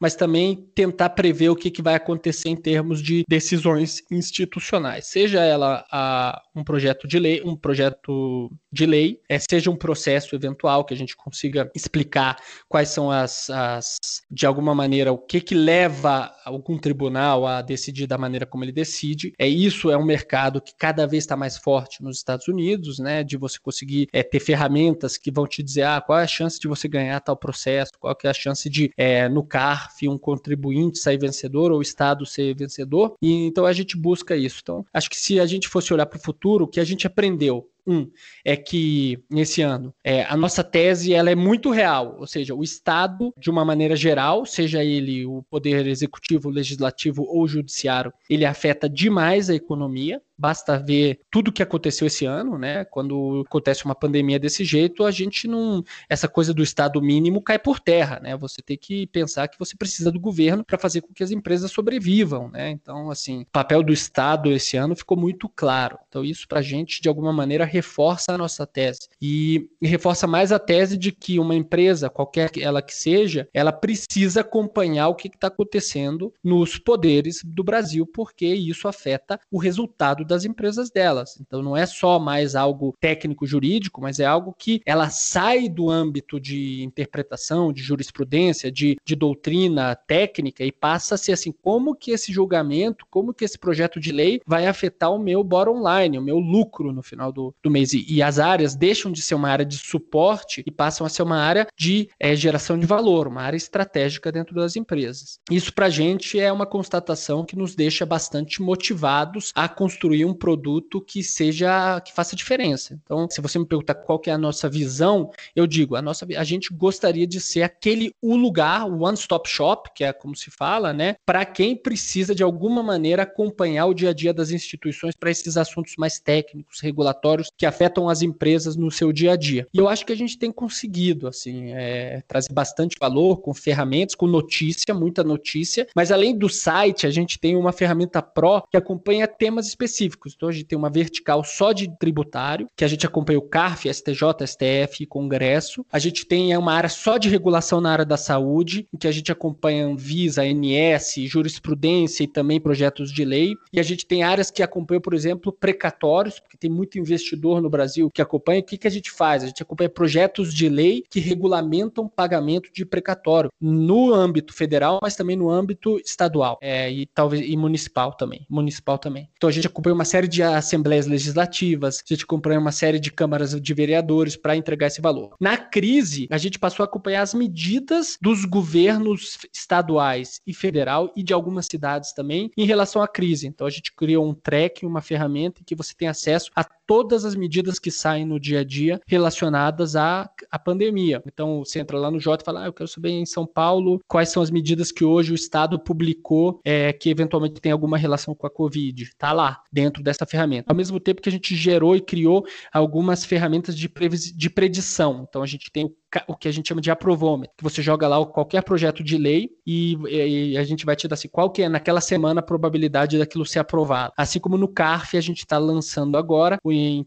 mas 0.00 0.14
também 0.14 0.68
tentar 0.74 1.10
prever 1.10 1.48
o 1.48 1.56
que, 1.56 1.70
que 1.70 1.82
vai 1.82 1.94
acontecer 1.94 2.48
em 2.48 2.56
termos 2.56 3.02
de 3.02 3.24
decisões 3.28 4.02
institucionais, 4.10 5.06
seja 5.06 5.40
ela 5.40 5.84
a, 5.90 6.42
um 6.54 6.64
projeto 6.64 7.06
de 7.06 7.18
lei, 7.18 7.42
um 7.44 7.56
projeto 7.56 8.50
de 8.72 8.86
lei, 8.86 9.20
é, 9.28 9.38
seja 9.38 9.70
um 9.70 9.76
processo 9.76 10.34
eventual 10.34 10.84
que 10.84 10.94
a 10.94 10.96
gente 10.96 11.16
consiga 11.16 11.70
explicar 11.74 12.36
quais 12.68 12.88
são 12.88 13.10
as, 13.10 13.50
as 13.50 13.96
de 14.30 14.46
alguma 14.46 14.74
maneira 14.74 15.12
o 15.12 15.18
que 15.18 15.40
que 15.40 15.54
leva 15.54 16.32
algum 16.44 16.78
tribunal 16.78 17.46
a 17.46 17.62
decidir 17.62 18.06
da 18.06 18.18
maneira 18.18 18.46
como 18.46 18.64
ele 18.64 18.72
decide. 18.72 19.32
É 19.38 19.48
isso 19.48 19.90
é 19.90 19.96
um 19.96 20.04
mercado 20.04 20.60
que 20.60 20.74
cada 20.76 21.06
vez 21.06 21.24
está 21.24 21.36
mais 21.36 21.56
forte 21.56 22.02
nos 22.02 22.18
Estados 22.18 22.48
Unidos, 22.48 22.98
né? 22.98 23.24
De 23.24 23.36
você 23.36 23.58
conseguir 23.58 24.08
é, 24.12 24.22
ter 24.22 24.40
ferramentas 24.40 25.16
que 25.16 25.30
vão 25.30 25.46
te 25.46 25.62
dizer 25.62 25.82
ah, 25.82 26.00
qual 26.00 26.18
é 26.18 26.24
a 26.24 26.28
chance 26.28 26.58
de 26.58 26.68
você 26.68 26.88
ganhar 26.88 27.20
tal 27.20 27.36
processo, 27.36 27.92
qual 27.98 28.16
é 28.22 28.28
a 28.28 28.34
chance 28.34 28.68
de 28.68 28.92
é, 28.96 29.28
no 29.40 29.46
CARF 29.46 30.06
um 30.06 30.18
contribuinte 30.18 30.98
sair 30.98 31.18
vencedor 31.18 31.72
ou 31.72 31.78
o 31.78 31.82
Estado 31.82 32.26
ser 32.26 32.54
vencedor. 32.54 33.14
E 33.22 33.46
então 33.46 33.64
a 33.64 33.72
gente 33.72 33.96
busca 33.96 34.36
isso. 34.36 34.60
Então 34.62 34.84
acho 34.92 35.08
que 35.08 35.18
se 35.18 35.40
a 35.40 35.46
gente 35.46 35.68
fosse 35.68 35.92
olhar 35.92 36.06
para 36.06 36.18
o 36.18 36.22
futuro, 36.22 36.64
o 36.64 36.68
que 36.68 36.78
a 36.78 36.84
gente 36.84 37.06
aprendeu 37.06 37.66
um 37.86 38.10
é 38.44 38.56
que 38.56 39.22
nesse 39.30 39.62
ano 39.62 39.94
é, 40.04 40.24
a 40.24 40.36
nossa 40.36 40.62
tese 40.62 41.14
ela 41.14 41.30
é 41.30 41.34
muito 41.34 41.70
real, 41.70 42.16
ou 42.18 42.26
seja, 42.26 42.54
o 42.54 42.62
Estado 42.62 43.32
de 43.36 43.50
uma 43.50 43.64
maneira 43.64 43.96
geral, 43.96 44.44
seja 44.46 44.82
ele 44.84 45.26
o 45.26 45.42
poder 45.50 45.86
executivo, 45.86 46.50
legislativo 46.50 47.24
ou 47.24 47.46
judiciário, 47.46 48.12
ele 48.28 48.44
afeta 48.44 48.88
demais 48.88 49.50
a 49.50 49.54
economia. 49.54 50.20
Basta 50.36 50.78
ver 50.78 51.20
tudo 51.30 51.48
o 51.48 51.52
que 51.52 51.62
aconteceu 51.62 52.06
esse 52.06 52.24
ano, 52.24 52.56
né? 52.56 52.82
Quando 52.86 53.44
acontece 53.46 53.84
uma 53.84 53.94
pandemia 53.94 54.38
desse 54.38 54.64
jeito, 54.64 55.04
a 55.04 55.10
gente 55.10 55.46
não. 55.46 55.84
Essa 56.08 56.26
coisa 56.28 56.54
do 56.54 56.62
Estado 56.62 57.02
mínimo 57.02 57.42
cai 57.42 57.58
por 57.58 57.78
terra, 57.78 58.18
né? 58.20 58.34
Você 58.38 58.62
tem 58.62 58.78
que 58.78 59.06
pensar 59.08 59.48
que 59.48 59.58
você 59.58 59.76
precisa 59.76 60.10
do 60.10 60.18
governo 60.18 60.64
para 60.64 60.78
fazer 60.78 61.02
com 61.02 61.12
que 61.12 61.22
as 61.22 61.30
empresas 61.30 61.70
sobrevivam, 61.70 62.48
né? 62.48 62.70
Então, 62.70 63.10
assim, 63.10 63.42
o 63.42 63.46
papel 63.52 63.82
do 63.82 63.92
Estado 63.92 64.50
esse 64.50 64.78
ano 64.78 64.96
ficou 64.96 65.14
muito 65.14 65.46
claro. 65.46 65.98
Então, 66.08 66.24
isso 66.24 66.48
para 66.48 66.60
a 66.60 66.62
gente, 66.62 67.02
de 67.02 67.08
alguma 67.10 67.34
maneira, 67.34 67.66
reforça 67.70 68.32
a 68.32 68.38
nossa 68.38 68.66
tese. 68.66 69.08
E, 69.20 69.68
e 69.80 69.86
reforça 69.86 70.26
mais 70.26 70.52
a 70.52 70.58
tese 70.58 70.96
de 70.96 71.12
que 71.12 71.38
uma 71.38 71.54
empresa, 71.54 72.10
qualquer 72.10 72.50
ela 72.58 72.82
que 72.82 72.94
seja, 72.94 73.48
ela 73.54 73.72
precisa 73.72 74.40
acompanhar 74.40 75.08
o 75.08 75.14
que 75.14 75.28
está 75.28 75.46
acontecendo 75.46 76.32
nos 76.42 76.78
poderes 76.78 77.40
do 77.44 77.62
Brasil, 77.62 78.06
porque 78.06 78.46
isso 78.46 78.88
afeta 78.88 79.38
o 79.50 79.58
resultado 79.58 80.24
das 80.24 80.44
empresas 80.44 80.90
delas. 80.90 81.38
Então 81.40 81.62
não 81.62 81.76
é 81.76 81.86
só 81.86 82.18
mais 82.18 82.54
algo 82.54 82.94
técnico 83.00 83.46
jurídico, 83.46 84.00
mas 84.00 84.18
é 84.18 84.26
algo 84.26 84.54
que 84.58 84.80
ela 84.84 85.08
sai 85.10 85.68
do 85.68 85.90
âmbito 85.90 86.40
de 86.40 86.82
interpretação, 86.82 87.72
de 87.72 87.82
jurisprudência, 87.82 88.70
de, 88.70 88.96
de 89.04 89.14
doutrina 89.14 89.94
técnica 89.94 90.64
e 90.64 90.72
passa 90.72 91.14
a 91.14 91.18
ser 91.18 91.32
assim, 91.32 91.52
como 91.52 91.94
que 91.94 92.10
esse 92.10 92.32
julgamento, 92.32 93.06
como 93.10 93.32
que 93.32 93.44
esse 93.44 93.58
projeto 93.58 94.00
de 94.00 94.12
lei 94.12 94.40
vai 94.46 94.66
afetar 94.66 95.12
o 95.12 95.18
meu 95.18 95.44
bottom 95.44 95.82
line, 95.86 96.18
o 96.18 96.22
meu 96.22 96.38
lucro 96.38 96.92
no 96.92 97.02
final 97.02 97.32
do, 97.32 97.54
do 97.62 97.70
mês. 97.70 97.92
E, 97.92 98.22
as 98.22 98.38
áreas 98.38 98.74
deixam 98.74 99.10
de 99.10 99.22
ser 99.22 99.34
uma 99.34 99.48
área 99.48 99.64
de 99.64 99.76
suporte 99.76 100.62
e 100.66 100.70
passam 100.70 101.06
a 101.06 101.10
ser 101.10 101.22
uma 101.22 101.38
área 101.38 101.66
de 101.76 102.08
é, 102.18 102.34
geração 102.34 102.78
de 102.78 102.86
valor, 102.86 103.26
uma 103.26 103.42
área 103.42 103.56
estratégica 103.56 104.30
dentro 104.30 104.54
das 104.54 104.76
empresas. 104.76 105.38
Isso 105.50 105.72
para 105.72 105.86
a 105.86 105.90
gente 105.90 106.38
é 106.38 106.52
uma 106.52 106.66
constatação 106.66 107.44
que 107.44 107.56
nos 107.56 107.74
deixa 107.74 108.04
bastante 108.06 108.62
motivados 108.62 109.52
a 109.54 109.68
construir 109.68 110.24
um 110.24 110.34
produto 110.34 111.00
que 111.00 111.22
seja 111.22 112.00
que 112.00 112.12
faça 112.12 112.36
diferença. 112.36 112.98
Então, 113.02 113.28
se 113.30 113.40
você 113.40 113.58
me 113.58 113.66
perguntar 113.66 113.94
qual 113.94 114.20
é 114.26 114.30
a 114.30 114.38
nossa 114.38 114.68
visão, 114.68 115.30
eu 115.54 115.66
digo, 115.66 115.96
a 115.96 116.02
nossa 116.02 116.26
a 116.36 116.44
gente 116.44 116.72
gostaria 116.72 117.26
de 117.26 117.40
ser 117.40 117.62
aquele 117.62 118.14
o 118.20 118.36
lugar, 118.36 118.86
o 118.86 119.02
one 119.02 119.16
stop 119.16 119.48
shop, 119.48 119.90
que 119.94 120.04
é 120.04 120.12
como 120.12 120.36
se 120.36 120.50
fala, 120.50 120.92
né, 120.92 121.16
para 121.24 121.44
quem 121.44 121.76
precisa 121.76 122.34
de 122.34 122.42
alguma 122.42 122.82
maneira 122.82 123.22
acompanhar 123.22 123.86
o 123.86 123.94
dia 123.94 124.10
a 124.10 124.14
dia 124.14 124.32
das 124.32 124.50
instituições 124.50 125.14
para 125.14 125.30
esses 125.30 125.56
assuntos 125.56 125.94
mais 125.96 126.18
técnicos, 126.18 126.80
regulatórios 126.80 127.49
que 127.56 127.66
afetam 127.66 128.08
as 128.08 128.22
empresas 128.22 128.76
no 128.76 128.90
seu 128.90 129.12
dia 129.12 129.32
a 129.32 129.36
dia. 129.36 129.66
E 129.72 129.78
eu 129.78 129.88
acho 129.88 130.04
que 130.04 130.12
a 130.12 130.16
gente 130.16 130.38
tem 130.38 130.50
conseguido 130.52 131.28
assim, 131.28 131.72
é, 131.72 132.22
trazer 132.26 132.52
bastante 132.52 132.96
valor 133.00 133.40
com 133.40 133.52
ferramentas, 133.54 134.14
com 134.14 134.26
notícia, 134.26 134.94
muita 134.94 135.22
notícia, 135.22 135.86
mas 135.94 136.10
além 136.10 136.36
do 136.36 136.48
site, 136.48 137.06
a 137.06 137.10
gente 137.10 137.38
tem 137.38 137.56
uma 137.56 137.72
ferramenta 137.72 138.22
Pro 138.22 138.62
que 138.70 138.76
acompanha 138.76 139.26
temas 139.26 139.66
específicos. 139.66 140.34
Então 140.36 140.48
a 140.48 140.52
gente 140.52 140.64
tem 140.64 140.78
uma 140.78 140.90
vertical 140.90 141.42
só 141.44 141.72
de 141.72 141.88
tributário, 141.98 142.68
que 142.76 142.84
a 142.84 142.88
gente 142.88 143.06
acompanha 143.06 143.38
o 143.38 143.42
CARF, 143.42 143.92
STJ, 143.92 144.46
STF, 144.46 145.06
Congresso. 145.06 145.84
A 145.92 145.98
gente 145.98 146.26
tem 146.26 146.56
uma 146.56 146.72
área 146.72 146.88
só 146.88 147.18
de 147.18 147.28
regulação 147.28 147.80
na 147.80 147.92
área 147.92 148.04
da 148.04 148.16
saúde, 148.16 148.86
em 148.92 148.98
que 148.98 149.08
a 149.08 149.12
gente 149.12 149.32
acompanha 149.32 149.86
Anvisa, 149.86 150.42
ANS, 150.42 151.14
jurisprudência 151.26 152.24
e 152.24 152.26
também 152.28 152.60
projetos 152.60 153.12
de 153.12 153.24
lei. 153.24 153.54
E 153.72 153.80
a 153.80 153.82
gente 153.82 154.06
tem 154.06 154.22
áreas 154.22 154.50
que 154.50 154.62
acompanham, 154.62 155.00
por 155.00 155.14
exemplo, 155.14 155.52
precatórios, 155.52 156.38
porque 156.38 156.56
tem 156.56 156.70
muito 156.70 156.98
investidor 156.98 157.39
no 157.40 157.70
Brasil 157.70 158.10
que 158.12 158.22
acompanha. 158.22 158.60
O 158.60 158.64
que, 158.64 158.78
que 158.78 158.86
a 158.86 158.90
gente 158.90 159.10
faz? 159.10 159.42
A 159.42 159.46
gente 159.46 159.62
acompanha 159.62 159.88
projetos 159.88 160.52
de 160.52 160.68
lei 160.68 161.04
que 161.08 161.20
regulamentam 161.20 162.08
pagamento 162.08 162.70
de 162.72 162.84
precatório 162.84 163.50
no 163.60 164.12
âmbito 164.12 164.52
federal, 164.52 164.98
mas 165.02 165.16
também 165.16 165.36
no 165.36 165.50
âmbito 165.50 165.98
estadual 166.04 166.58
é, 166.60 166.90
e 166.90 167.06
talvez 167.06 167.46
e 167.46 167.56
municipal 167.56 168.12
também. 168.12 168.46
Municipal 168.48 168.98
também. 168.98 169.28
Então 169.36 169.48
a 169.48 169.52
gente 169.52 169.66
acompanha 169.66 169.94
uma 169.94 170.04
série 170.04 170.28
de 170.28 170.42
assembleias 170.42 171.06
legislativas, 171.06 172.02
a 172.04 172.14
gente 172.14 172.24
acompanha 172.24 172.58
uma 172.58 172.72
série 172.72 172.98
de 172.98 173.10
câmaras 173.10 173.58
de 173.60 173.74
vereadores 173.74 174.36
para 174.36 174.56
entregar 174.56 174.88
esse 174.88 175.00
valor. 175.00 175.34
Na 175.40 175.56
crise, 175.56 176.26
a 176.30 176.38
gente 176.38 176.58
passou 176.58 176.82
a 176.82 176.86
acompanhar 176.86 177.22
as 177.22 177.34
medidas 177.34 178.16
dos 178.20 178.44
governos 178.44 179.38
estaduais 179.52 180.40
e 180.46 180.54
federal 180.54 181.12
e 181.16 181.22
de 181.22 181.32
algumas 181.32 181.66
cidades 181.66 182.12
também 182.12 182.50
em 182.56 182.64
relação 182.64 183.02
à 183.02 183.08
crise. 183.08 183.46
Então 183.46 183.66
a 183.66 183.70
gente 183.70 183.92
criou 183.94 184.28
um 184.28 184.34
track, 184.34 184.84
uma 184.84 185.00
ferramenta 185.00 185.60
em 185.60 185.64
que 185.64 185.74
você 185.74 185.94
tem 185.94 186.08
acesso 186.08 186.50
a 186.54 186.64
todas 186.64 187.24
as 187.24 187.29
medidas 187.34 187.78
que 187.78 187.90
saem 187.90 188.24
no 188.24 188.38
dia 188.38 188.60
a 188.60 188.64
dia 188.64 189.00
relacionadas 189.06 189.96
à, 189.96 190.30
à 190.50 190.58
pandemia. 190.58 191.22
Então 191.26 191.64
você 191.64 191.80
entra 191.80 191.98
lá 191.98 192.10
no 192.10 192.20
J 192.20 192.42
e 192.42 192.44
fala: 192.44 192.64
ah, 192.64 192.66
eu 192.66 192.72
quero 192.72 192.88
saber 192.88 193.10
em 193.10 193.26
São 193.26 193.46
Paulo 193.46 194.00
quais 194.06 194.30
são 194.30 194.42
as 194.42 194.50
medidas 194.50 194.92
que 194.92 195.04
hoje 195.04 195.32
o 195.32 195.34
Estado 195.34 195.78
publicou 195.78 196.60
é, 196.64 196.92
que 196.92 197.10
eventualmente 197.10 197.60
tem 197.60 197.72
alguma 197.72 197.96
relação 197.98 198.34
com 198.34 198.46
a 198.46 198.50
Covid. 198.50 199.02
Está 199.02 199.32
lá, 199.32 199.62
dentro 199.72 200.02
dessa 200.02 200.26
ferramenta. 200.26 200.72
Ao 200.72 200.76
mesmo 200.76 200.98
tempo 201.00 201.22
que 201.22 201.28
a 201.28 201.32
gente 201.32 201.54
gerou 201.54 201.96
e 201.96 202.00
criou 202.00 202.44
algumas 202.72 203.24
ferramentas 203.24 203.76
de, 203.76 203.88
de 203.88 204.50
predição. 204.50 205.26
Então 205.28 205.42
a 205.42 205.46
gente 205.46 205.70
tem 205.70 205.84
o 205.84 205.94
o 206.26 206.34
que 206.34 206.48
a 206.48 206.52
gente 206.52 206.68
chama 206.68 206.80
de 206.80 206.90
aprovômetro, 206.90 207.54
que 207.56 207.64
você 207.64 207.82
joga 207.82 208.08
lá 208.08 208.24
qualquer 208.26 208.62
projeto 208.62 209.02
de 209.02 209.16
lei 209.16 209.50
e, 209.66 209.96
e, 210.08 210.58
a 210.58 210.64
gente 210.64 210.84
vai 210.84 210.96
te 210.96 211.06
dar 211.06 211.14
assim, 211.14 211.28
qual 211.28 211.50
que 211.50 211.62
é 211.62 211.68
naquela 211.68 212.00
semana 212.00 212.40
a 212.40 212.42
probabilidade 212.42 213.18
daquilo 213.18 213.46
ser 213.46 213.60
aprovado. 213.60 214.12
Assim 214.16 214.40
como 214.40 214.56
no 214.56 214.68
CARF 214.68 215.16
a 215.16 215.20
gente 215.20 215.38
está 215.38 215.58
lançando 215.58 216.16
agora, 216.16 216.58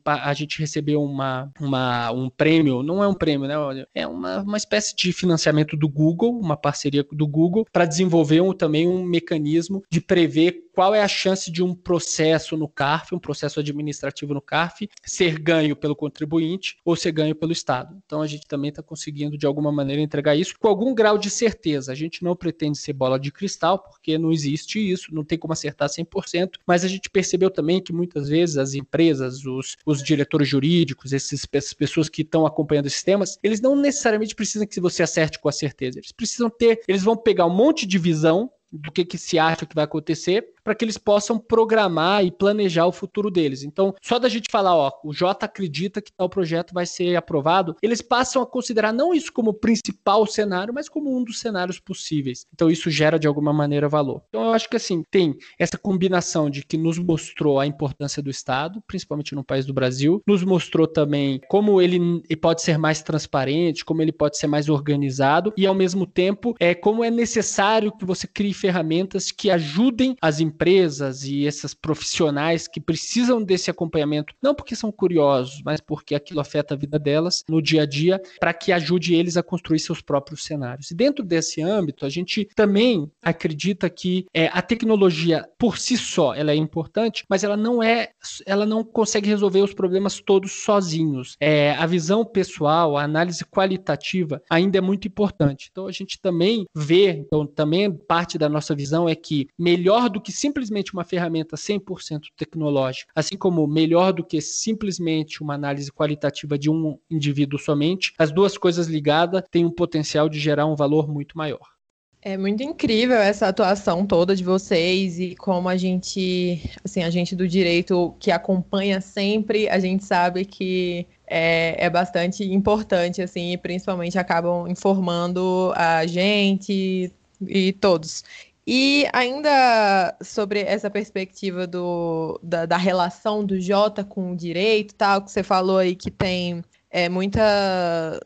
a 0.05 0.33
gente 0.33 0.59
recebeu 0.59 1.03
uma, 1.03 1.51
uma, 1.59 2.11
um 2.11 2.29
prêmio, 2.29 2.83
não 2.83 3.03
é 3.03 3.07
um 3.07 3.13
prêmio, 3.13 3.47
né? 3.47 3.85
É 3.93 4.07
uma, 4.07 4.41
uma 4.41 4.57
espécie 4.57 4.95
de 4.95 5.11
financiamento 5.11 5.75
do 5.75 5.89
Google, 5.89 6.39
uma 6.39 6.55
parceria 6.55 7.05
do 7.11 7.27
Google, 7.27 7.65
para 7.71 7.85
desenvolver 7.85 8.41
um, 8.41 8.53
também 8.53 8.87
um 8.87 9.03
mecanismo 9.03 9.83
de 9.89 9.99
prever 9.99 10.63
qual 10.73 10.93
é 10.93 11.01
a 11.01 11.07
chance 11.07 11.51
de 11.51 11.63
um 11.63 11.73
processo 11.73 12.57
no 12.57 12.67
CARF, 12.67 13.13
um 13.13 13.19
processo 13.19 13.59
administrativo 13.59 14.33
no 14.33 14.41
CARF, 14.41 14.89
ser 15.05 15.39
ganho 15.39 15.75
pelo 15.75 15.95
contribuinte 15.95 16.77
ou 16.83 16.95
ser 16.95 17.11
ganho 17.11 17.35
pelo 17.35 17.51
Estado. 17.51 17.95
Então 18.05 18.21
a 18.21 18.27
gente 18.27 18.47
também 18.47 18.69
está 18.69 18.81
conseguindo 18.81 19.37
de 19.37 19.45
alguma 19.45 19.71
maneira 19.71 20.01
entregar 20.01 20.35
isso 20.35 20.55
com 20.59 20.67
algum 20.67 20.93
grau 20.93 21.17
de 21.17 21.29
certeza. 21.29 21.91
A 21.91 21.95
gente 21.95 22.23
não 22.23 22.35
pretende 22.35 22.77
ser 22.77 22.93
bola 22.93 23.19
de 23.19 23.31
cristal, 23.31 23.79
porque 23.79 24.17
não 24.17 24.31
existe 24.31 24.79
isso, 24.79 25.13
não 25.13 25.23
tem 25.23 25.37
como 25.37 25.53
acertar 25.53 25.87
100%, 25.87 26.53
mas 26.65 26.83
a 26.83 26.87
gente 26.87 27.09
percebeu 27.09 27.51
também 27.51 27.81
que 27.81 27.93
muitas 27.93 28.27
vezes 28.27 28.57
as 28.57 28.73
empresas, 28.73 29.45
os, 29.45 29.77
os 29.85 30.01
diretores 30.01 30.47
jurídicos, 30.47 31.13
essas 31.13 31.45
pessoas 31.45 32.09
que 32.09 32.23
estão 32.23 32.45
acompanhando 32.45 32.87
esses 32.87 33.03
temas, 33.03 33.37
eles 33.43 33.61
não 33.61 33.75
necessariamente 33.75 34.35
precisam 34.35 34.67
que 34.67 34.81
você 34.81 35.03
acerte 35.03 35.39
com 35.39 35.49
a 35.49 35.51
certeza. 35.51 35.99
Eles 35.99 36.11
precisam 36.11 36.49
ter, 36.49 36.81
eles 36.87 37.03
vão 37.03 37.15
pegar 37.15 37.45
um 37.45 37.53
monte 37.53 37.85
de 37.85 37.99
visão 37.99 38.49
do 38.71 38.91
que, 38.91 39.05
que 39.05 39.19
se 39.19 39.37
acha 39.37 39.67
que 39.67 39.75
vai 39.75 39.83
acontecer 39.83 40.52
para 40.63 40.73
que 40.73 40.85
eles 40.85 40.97
possam 40.97 41.37
programar 41.37 42.23
e 42.23 42.31
planejar 42.31 42.85
o 42.85 42.91
futuro 42.91 43.29
deles. 43.29 43.63
Então, 43.63 43.93
só 44.01 44.17
da 44.17 44.29
gente 44.29 44.49
falar, 44.51 44.75
ó, 44.75 44.91
o 45.03 45.13
Jota 45.13 45.45
acredita 45.45 46.01
que 46.01 46.11
tal 46.11 46.29
projeto 46.29 46.73
vai 46.73 46.85
ser 46.85 47.15
aprovado, 47.15 47.75
eles 47.81 48.01
passam 48.01 48.41
a 48.41 48.47
considerar 48.47 48.93
não 48.93 49.13
isso 49.13 49.31
como 49.31 49.53
principal 49.53 50.25
cenário, 50.25 50.73
mas 50.73 50.87
como 50.87 51.15
um 51.15 51.23
dos 51.23 51.39
cenários 51.39 51.79
possíveis. 51.79 52.45
Então, 52.53 52.69
isso 52.69 52.89
gera 52.89 53.19
de 53.19 53.27
alguma 53.27 53.51
maneira 53.51 53.89
valor. 53.89 54.21
Então, 54.29 54.43
eu 54.43 54.53
acho 54.53 54.69
que 54.69 54.77
assim, 54.77 55.03
tem 55.11 55.35
essa 55.59 55.77
combinação 55.77 56.49
de 56.49 56.63
que 56.63 56.77
nos 56.77 56.97
mostrou 56.97 57.59
a 57.59 57.67
importância 57.67 58.21
do 58.21 58.29
Estado, 58.29 58.81
principalmente 58.87 59.35
no 59.35 59.43
país 59.43 59.65
do 59.65 59.73
Brasil, 59.73 60.21
nos 60.25 60.43
mostrou 60.43 60.87
também 60.87 61.41
como 61.49 61.81
ele 61.81 62.21
pode 62.41 62.61
ser 62.61 62.77
mais 62.77 63.01
transparente, 63.01 63.83
como 63.85 64.01
ele 64.01 64.11
pode 64.11 64.37
ser 64.37 64.47
mais 64.47 64.69
organizado 64.69 65.53
e 65.57 65.65
ao 65.65 65.75
mesmo 65.75 66.05
tempo 66.05 66.55
é 66.59 66.73
como 66.73 67.03
é 67.03 67.09
necessário 67.09 67.91
que 67.91 68.05
você 68.05 68.27
crie 68.27 68.53
ferramentas 68.53 69.31
que 69.31 69.49
ajudem 69.49 70.15
as 70.21 70.39
empresas 70.39 70.52
empresas 70.53 71.23
e 71.23 71.45
esses 71.45 71.73
profissionais 71.73 72.67
que 72.67 72.79
precisam 72.79 73.41
desse 73.41 73.71
acompanhamento, 73.71 74.33
não 74.41 74.53
porque 74.53 74.75
são 74.75 74.91
curiosos, 74.91 75.61
mas 75.65 75.81
porque 75.81 76.13
aquilo 76.13 76.39
afeta 76.39 76.73
a 76.73 76.77
vida 76.77 76.99
delas 76.99 77.43
no 77.49 77.61
dia 77.61 77.81
a 77.81 77.85
dia, 77.85 78.21
para 78.39 78.53
que 78.53 78.71
ajude 78.71 79.15
eles 79.15 79.35
a 79.35 79.43
construir 79.43 79.79
seus 79.79 80.01
próprios 80.01 80.43
cenários. 80.43 80.91
E 80.91 80.95
dentro 80.95 81.23
desse 81.23 81.61
âmbito, 81.61 82.05
a 82.05 82.09
gente 82.09 82.47
também 82.55 83.11
acredita 83.21 83.89
que 83.89 84.25
é, 84.33 84.47
a 84.47 84.61
tecnologia 84.61 85.47
por 85.57 85.77
si 85.77 85.97
só 85.97 86.33
ela 86.35 86.51
é 86.51 86.55
importante, 86.55 87.25
mas 87.27 87.43
ela 87.43 87.57
não 87.57 87.81
é, 87.81 88.09
ela 88.45 88.65
não 88.65 88.83
consegue 88.83 89.27
resolver 89.27 89.61
os 89.61 89.73
problemas 89.73 90.21
todos 90.21 90.51
sozinhos. 90.51 91.35
É, 91.39 91.71
a 91.71 91.85
visão 91.85 92.23
pessoal, 92.23 92.95
a 92.97 93.03
análise 93.03 93.43
qualitativa 93.45 94.41
ainda 94.49 94.77
é 94.77 94.81
muito 94.81 95.07
importante. 95.07 95.69
Então 95.71 95.87
a 95.87 95.91
gente 95.91 96.19
também 96.21 96.65
vê, 96.75 97.23
então 97.25 97.45
também 97.45 97.91
parte 97.91 98.37
da 98.37 98.47
nossa 98.47 98.75
visão 98.75 99.09
é 99.09 99.15
que 99.15 99.47
melhor 99.57 100.09
do 100.09 100.21
que 100.21 100.31
simplesmente 100.43 100.91
uma 100.93 101.05
ferramenta 101.05 101.55
100% 101.55 102.23
tecnológica, 102.35 103.09
assim 103.15 103.37
como 103.37 103.65
melhor 103.65 104.11
do 104.11 104.25
que 104.25 104.41
simplesmente 104.41 105.41
uma 105.41 105.53
análise 105.53 105.89
qualitativa 105.89 106.59
de 106.59 106.69
um 106.69 106.99
indivíduo 107.09 107.57
somente, 107.57 108.13
as 108.17 108.29
duas 108.29 108.57
coisas 108.57 108.87
ligadas 108.87 109.41
têm 109.49 109.65
um 109.65 109.71
potencial 109.71 110.27
de 110.27 110.41
gerar 110.41 110.65
um 110.65 110.75
valor 110.75 111.07
muito 111.07 111.37
maior. 111.37 111.73
É 112.21 112.37
muito 112.37 112.61
incrível 112.61 113.17
essa 113.17 113.47
atuação 113.47 114.05
toda 114.05 114.35
de 114.35 114.43
vocês 114.43 115.17
e 115.17 115.33
como 115.35 115.69
a 115.69 115.77
gente, 115.77 116.61
assim, 116.83 117.03
a 117.03 117.09
gente 117.09 117.35
do 117.35 117.47
direito 117.47 118.13
que 118.19 118.29
acompanha 118.29 118.99
sempre, 118.99 119.69
a 119.69 119.79
gente 119.79 120.03
sabe 120.03 120.43
que 120.43 121.05
é, 121.25 121.85
é 121.85 121.89
bastante 121.89 122.43
importante, 122.43 123.21
assim, 123.21 123.53
e 123.53 123.57
principalmente 123.57 124.17
acabam 124.17 124.67
informando 124.67 125.71
a 125.75 126.05
gente 126.05 127.11
e 127.41 127.73
todos. 127.73 128.23
E 128.65 129.05
ainda 129.11 130.15
sobre 130.21 130.61
essa 130.61 130.89
perspectiva 130.89 131.67
do, 131.67 132.39
da, 132.41 132.65
da, 132.65 132.77
relação 132.77 133.45
do 133.45 133.59
Jota 133.59 134.03
com 134.03 134.31
o 134.31 134.35
direito, 134.37 134.95
tal, 134.95 135.21
que 135.21 135.31
você 135.31 135.43
falou 135.43 135.79
aí 135.79 135.95
que 135.95 136.09
tem 136.09 136.63
é, 136.89 137.09
muita 137.09 137.41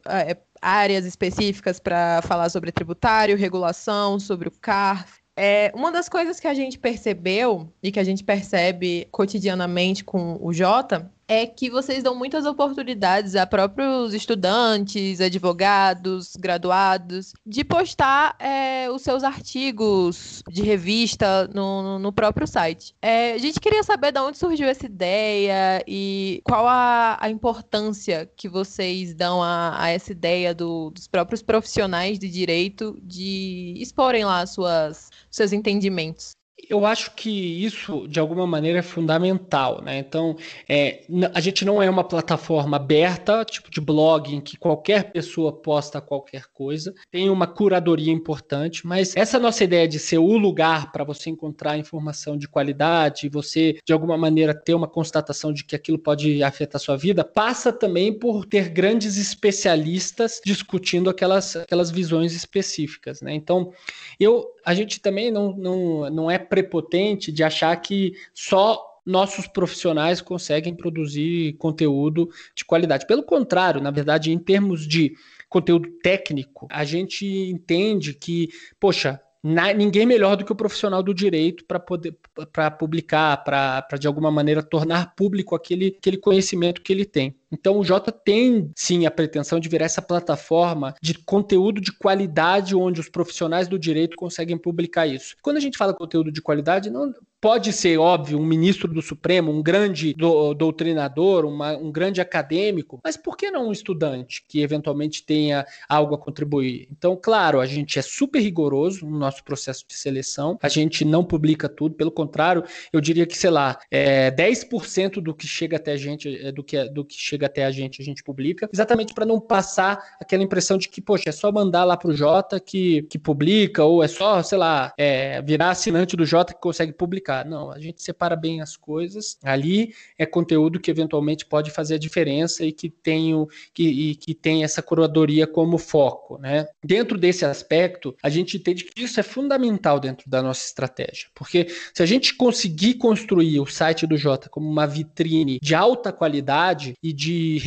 é, 0.08 0.38
áreas 0.62 1.06
específicas 1.06 1.80
para 1.80 2.22
falar 2.22 2.50
sobre 2.50 2.72
tributário, 2.72 3.36
regulação, 3.36 4.20
sobre 4.20 4.48
o 4.48 4.52
CARF. 4.52 5.20
É, 5.36 5.72
uma 5.76 5.92
das 5.92 6.08
coisas 6.08 6.40
que 6.40 6.48
a 6.48 6.54
gente 6.54 6.78
percebeu 6.78 7.72
e 7.82 7.92
que 7.92 8.00
a 8.00 8.04
gente 8.04 8.24
percebe 8.24 9.08
cotidianamente 9.12 10.04
com 10.04 10.38
o 10.40 10.54
Jota 10.54 11.12
é 11.28 11.46
que 11.46 11.70
vocês 11.70 12.02
dão 12.04 12.16
muitas 12.16 12.46
oportunidades 12.46 13.36
a 13.36 13.46
próprios 13.46 14.14
estudantes, 14.14 15.20
advogados, 15.20 16.34
graduados, 16.38 17.34
de 17.46 17.64
postar 17.64 18.36
é, 18.40 18.90
os 18.90 19.02
seus 19.02 19.24
artigos 19.24 20.42
de 20.50 20.64
revista 20.64 21.48
no, 21.54 22.00
no 22.00 22.14
próprio 22.14 22.48
site. 22.48 22.96
É, 23.02 23.34
a 23.34 23.38
gente 23.38 23.60
queria 23.60 23.84
saber 23.84 24.12
de 24.12 24.20
onde 24.20 24.38
surgiu 24.38 24.68
essa 24.68 24.86
ideia 24.86 25.84
e 25.86 26.42
qual 26.46 26.68
a, 26.68 27.18
a 27.20 27.30
importância 27.30 28.30
que 28.38 28.48
vocês 28.48 29.14
dão 29.14 29.44
a, 29.44 29.82
a 29.82 29.90
essa 29.90 30.12
ideia 30.12 30.54
do, 30.54 30.92
dos 30.92 31.08
próprios 31.08 31.42
profissionais 31.42 32.18
de 32.18 32.30
direito 32.30 32.98
de 33.04 33.74
exporem 33.78 34.24
lá 34.24 34.46
suas, 34.46 35.10
seus 35.30 35.52
entendimentos. 35.52 36.37
Eu 36.70 36.86
acho 36.86 37.16
que 37.16 37.30
isso, 37.30 38.08
de 38.08 38.20
alguma 38.20 38.46
maneira, 38.46 38.80
é 38.80 38.82
fundamental, 38.82 39.82
né? 39.82 40.00
Então, 40.00 40.36
é, 40.68 41.04
a 41.34 41.40
gente 41.40 41.64
não 41.64 41.82
é 41.82 41.90
uma 41.90 42.04
plataforma 42.04 42.78
aberta, 42.78 43.46
tipo 43.46 43.72
de 43.72 43.80
blog, 43.80 44.34
em 44.36 44.42
que 44.42 44.58
qualquer 44.58 45.12
pessoa 45.12 45.54
posta 45.54 46.02
qualquer 46.02 46.46
coisa. 46.54 46.94
Tem 47.10 47.30
uma 47.30 47.48
curadoria 47.48 48.12
importante, 48.12 48.86
mas 48.86 49.16
essa 49.16 49.40
nossa 49.40 49.64
ideia 49.64 49.88
de 49.88 49.98
ser 49.98 50.18
o 50.18 50.38
lugar 50.38 50.92
para 50.92 51.04
você 51.04 51.30
encontrar 51.30 51.78
informação 51.78 52.38
de 52.38 52.48
qualidade, 52.48 53.30
você, 53.30 53.78
de 53.86 53.94
alguma 53.94 54.18
maneira, 54.18 54.54
ter 54.54 54.74
uma 54.74 54.88
constatação 54.88 55.54
de 55.54 55.64
que 55.64 55.76
aquilo 55.76 55.98
pode 55.98 56.44
afetar 56.44 56.76
a 56.76 56.84
sua 56.84 56.98
vida, 56.98 57.24
passa 57.24 57.72
também 57.72 58.12
por 58.12 58.46
ter 58.46 58.70
grandes 58.70 59.18
especialistas 59.18 60.42
discutindo 60.46 61.10
aquelas, 61.10 61.56
aquelas 61.56 61.90
visões 61.92 62.34
específicas, 62.34 63.22
né? 63.22 63.34
Então, 63.34 63.72
eu, 64.20 64.46
a 64.68 64.74
gente 64.74 65.00
também 65.00 65.32
não, 65.32 65.56
não, 65.56 66.10
não 66.10 66.30
é 66.30 66.38
prepotente 66.38 67.32
de 67.32 67.42
achar 67.42 67.74
que 67.78 68.16
só 68.34 69.00
nossos 69.06 69.48
profissionais 69.48 70.20
conseguem 70.20 70.76
produzir 70.76 71.54
conteúdo 71.54 72.30
de 72.54 72.66
qualidade. 72.66 73.08
Pelo 73.08 73.24
contrário, 73.24 73.80
na 73.80 73.92
verdade, 73.92 74.30
em 74.30 74.38
termos 74.38 74.86
de 74.86 75.16
conteúdo 75.48 75.90
técnico, 76.04 76.68
a 76.70 76.84
gente 76.84 77.26
entende 77.26 78.14
que, 78.14 78.50
poxa, 78.78 79.22
na, 79.48 79.74
ninguém 79.74 80.06
melhor 80.06 80.36
do 80.36 80.44
que 80.44 80.52
o 80.52 80.56
profissional 80.56 81.02
do 81.02 81.14
direito 81.14 81.64
para 81.66 81.80
poder 81.80 82.18
para 82.52 82.70
publicar, 82.70 83.44
para 83.44 83.98
de 84.00 84.08
alguma 84.08 84.30
maneira 84.30 84.62
tornar 84.62 85.16
público 85.16 85.56
aquele, 85.56 85.96
aquele 85.98 86.18
conhecimento 86.18 86.82
que 86.82 86.94
ele 86.94 87.06
tem. 87.06 87.36
Então 87.52 87.80
o 87.80 87.84
Jota 87.84 88.12
tem 88.12 88.70
sim 88.76 89.06
a 89.06 89.12
pretensão 89.12 89.60
de 89.60 89.70
virar 89.70 89.86
essa 89.86 90.02
plataforma 90.02 90.94
de 91.02 91.14
conteúdo 91.14 91.80
de 91.80 91.98
qualidade 91.98 92.76
onde 92.76 93.00
os 93.00 93.10
profissionais 93.10 93.68
do 93.68 93.80
direito 93.80 94.18
conseguem 94.18 94.58
publicar 94.58 95.08
isso. 95.08 95.36
Quando 95.42 95.58
a 95.58 95.62
gente 95.62 95.78
fala 95.78 95.94
conteúdo 95.94 96.32
de 96.32 96.42
qualidade, 96.42 96.90
não 96.90 97.14
pode 97.40 97.72
ser 97.72 97.98
óbvio 97.98 98.40
um 98.40 98.46
ministro 98.46 98.92
do 98.92 99.02
Supremo, 99.02 99.52
um 99.52 99.62
grande 99.62 100.14
do, 100.14 100.54
doutrinador, 100.54 101.46
uma, 101.46 101.78
um 101.78 101.92
grande 101.92 102.20
acadêmico, 102.20 103.00
mas 103.04 103.16
por 103.16 103.38
que 103.38 103.52
não 103.52 103.68
um 103.68 103.72
estudante 103.72 104.44
que 104.48 104.62
eventualmente 104.62 105.24
tenha 105.24 105.66
algo 105.88 106.16
a 106.16 106.18
contribuir? 106.18 106.88
Então, 106.92 107.16
claro, 107.16 107.60
a 107.60 107.66
gente 107.66 108.00
é 108.00 108.02
super 108.02 108.40
rigoroso 108.40 109.06
no 109.06 109.18
nosso 109.18 109.44
processo 109.44 109.86
de 109.88 109.96
seleção, 109.96 110.58
a 110.62 110.70
gente 110.70 111.06
não 111.06 111.24
publica 111.24 111.70
tudo, 111.70 111.96
pelo 111.96 112.12
contrário, 112.12 112.64
eu 112.92 113.00
diria 113.00 113.26
que, 113.26 113.38
sei 113.38 113.52
lá, 113.52 113.78
é, 113.92 114.32
10% 114.32 115.22
do 115.22 115.34
que 115.34 115.48
chega 115.48 115.78
até 115.78 115.92
a 115.92 115.98
gente, 115.98 116.36
é, 116.44 116.52
do 116.52 116.64
que, 116.64 116.84
do 116.90 117.06
que 117.06 117.16
chega 117.16 117.46
até 117.46 117.66
a 117.66 117.72
gente, 117.72 118.02
a 118.02 118.06
gente 118.06 118.24
publica, 118.24 118.68
exatamente 118.74 119.14
para 119.14 119.26
não 119.26 119.40
passar 119.40 120.18
aquela 120.20 120.44
impressão 120.44 120.78
de 120.78 120.90
que, 120.90 121.02
poxa, 121.02 121.30
é 121.30 121.32
só 121.32 121.52
mandar 121.52 121.84
lá 121.84 121.96
para 121.96 122.10
o 122.10 122.14
Jota 122.14 122.60
que, 122.60 123.04
que 123.04 123.20
publica, 123.20 123.84
ou 123.84 124.04
é 124.04 124.08
só, 124.08 124.42
sei 124.42 124.58
lá, 124.58 124.94
é, 124.98 125.42
virar 125.42 125.70
assinante 125.70 126.16
do 126.16 126.26
Jota 126.26 126.54
que 126.54 126.60
consegue 126.60 126.94
publicar. 126.94 127.27
Não, 127.46 127.72
a 127.72 127.80
gente 127.80 128.02
separa 128.02 128.36
bem 128.36 128.62
as 128.62 128.76
coisas. 128.76 129.38
Ali 129.44 129.94
é 130.18 130.26
conteúdo 130.26 130.80
que 130.80 130.92
eventualmente 130.92 131.46
pode 131.46 131.72
fazer 131.72 131.96
a 131.96 132.00
diferença 132.00 132.66
e 132.66 132.72
que 132.72 132.90
tem, 132.90 133.34
o, 133.34 133.48
que, 133.74 133.84
e, 133.84 134.16
que 134.16 134.34
tem 134.34 134.64
essa 134.64 134.82
curadoria 134.82 135.48
como 135.48 135.78
foco. 135.78 136.38
Né? 136.38 136.68
Dentro 136.84 137.18
desse 137.18 137.46
aspecto, 137.46 138.16
a 138.22 138.30
gente 138.30 138.58
entende 138.58 138.84
que 138.84 139.04
isso 139.04 139.20
é 139.20 139.24
fundamental 139.24 140.00
dentro 140.00 140.30
da 140.30 140.42
nossa 140.42 140.66
estratégia, 140.66 141.28
porque 141.34 141.68
se 141.94 142.02
a 142.02 142.06
gente 142.06 142.36
conseguir 142.36 142.96
construir 142.96 143.60
o 143.60 143.66
site 143.66 144.06
do 144.06 144.18
Jota 144.18 144.50
como 144.50 144.70
uma 144.70 144.88
vitrine 144.88 145.60
de 145.62 145.76
alta 145.76 146.12
qualidade 146.12 146.94
e 147.02 147.14
de 147.14 147.62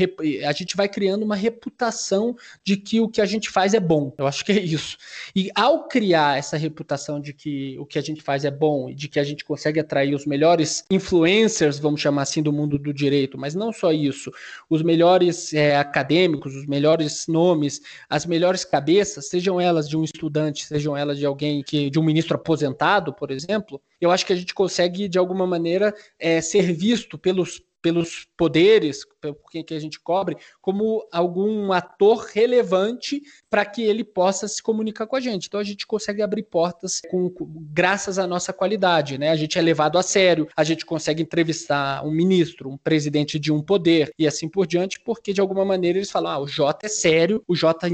a 0.46 0.52
gente 0.52 0.76
vai 0.76 0.88
criando 0.88 1.22
uma 1.24 1.36
reputação 1.36 2.36
de 2.64 2.76
que 2.76 3.00
o 3.00 3.08
que 3.08 3.20
a 3.20 3.26
gente 3.26 3.50
faz 3.50 3.74
é 3.74 3.80
bom. 3.80 4.12
Eu 4.18 4.26
acho 4.26 4.44
que 4.44 4.52
é 4.52 4.60
isso. 4.60 4.96
E 5.34 5.50
ao 5.54 5.88
criar 5.88 6.38
essa 6.38 6.56
reputação 6.56 7.20
de 7.20 7.32
que 7.32 7.78
o 7.78 7.86
que 7.86 7.98
a 7.98 8.02
gente 8.02 8.22
faz 8.22 8.44
é 8.44 8.50
bom 8.50 8.88
e 8.88 8.94
de 8.94 9.08
que 9.08 9.18
a 9.18 9.24
gente 9.24 9.44
consegue 9.50 9.80
atrair 9.80 10.14
os 10.14 10.26
melhores 10.26 10.84
influencers, 10.88 11.76
vamos 11.80 12.00
chamar 12.00 12.22
assim, 12.22 12.40
do 12.40 12.52
mundo 12.52 12.78
do 12.78 12.94
direito, 12.94 13.36
mas 13.36 13.52
não 13.52 13.72
só 13.72 13.90
isso, 13.90 14.30
os 14.68 14.80
melhores 14.80 15.52
é, 15.52 15.76
acadêmicos, 15.76 16.54
os 16.54 16.66
melhores 16.66 17.26
nomes, 17.26 17.80
as 18.08 18.24
melhores 18.24 18.64
cabeças, 18.64 19.28
sejam 19.28 19.60
elas 19.60 19.88
de 19.88 19.96
um 19.96 20.04
estudante, 20.04 20.66
sejam 20.66 20.96
elas 20.96 21.18
de 21.18 21.26
alguém 21.26 21.64
que 21.64 21.90
de 21.90 21.98
um 21.98 22.04
ministro 22.04 22.36
aposentado, 22.36 23.12
por 23.12 23.32
exemplo, 23.32 23.82
eu 24.00 24.12
acho 24.12 24.24
que 24.24 24.32
a 24.32 24.36
gente 24.36 24.54
consegue 24.54 25.08
de 25.08 25.18
alguma 25.18 25.48
maneira 25.48 25.92
é, 26.16 26.40
ser 26.40 26.72
visto 26.72 27.18
pelos 27.18 27.60
pelos 27.82 28.26
poderes, 28.36 29.04
por 29.20 29.50
quem 29.50 29.64
que 29.64 29.74
a 29.74 29.78
gente 29.78 30.00
cobre, 30.00 30.36
como 30.60 31.06
algum 31.12 31.72
ator 31.72 32.26
relevante 32.32 33.22
para 33.48 33.64
que 33.64 33.82
ele 33.82 34.04
possa 34.04 34.48
se 34.48 34.62
comunicar 34.62 35.06
com 35.06 35.16
a 35.16 35.20
gente. 35.20 35.46
Então 35.46 35.60
a 35.60 35.64
gente 35.64 35.86
consegue 35.86 36.22
abrir 36.22 36.44
portas 36.44 37.00
com, 37.10 37.28
com, 37.30 37.46
graças 37.72 38.18
à 38.18 38.26
nossa 38.26 38.52
qualidade, 38.52 39.18
né? 39.18 39.30
A 39.30 39.36
gente 39.36 39.58
é 39.58 39.62
levado 39.62 39.98
a 39.98 40.02
sério, 40.02 40.48
a 40.56 40.64
gente 40.64 40.86
consegue 40.86 41.22
entrevistar 41.22 42.04
um 42.04 42.10
ministro, 42.10 42.70
um 42.70 42.78
presidente 42.78 43.38
de 43.38 43.52
um 43.52 43.62
poder 43.62 44.12
e 44.18 44.26
assim 44.26 44.48
por 44.48 44.66
diante, 44.66 45.00
porque 45.00 45.32
de 45.32 45.40
alguma 45.40 45.64
maneira 45.64 45.98
eles 45.98 46.10
falam: 46.10 46.32
ah, 46.32 46.38
o 46.38 46.46
Jota 46.46 46.86
é 46.86 46.88
sério, 46.88 47.42
o 47.46 47.54
Jota 47.54 47.90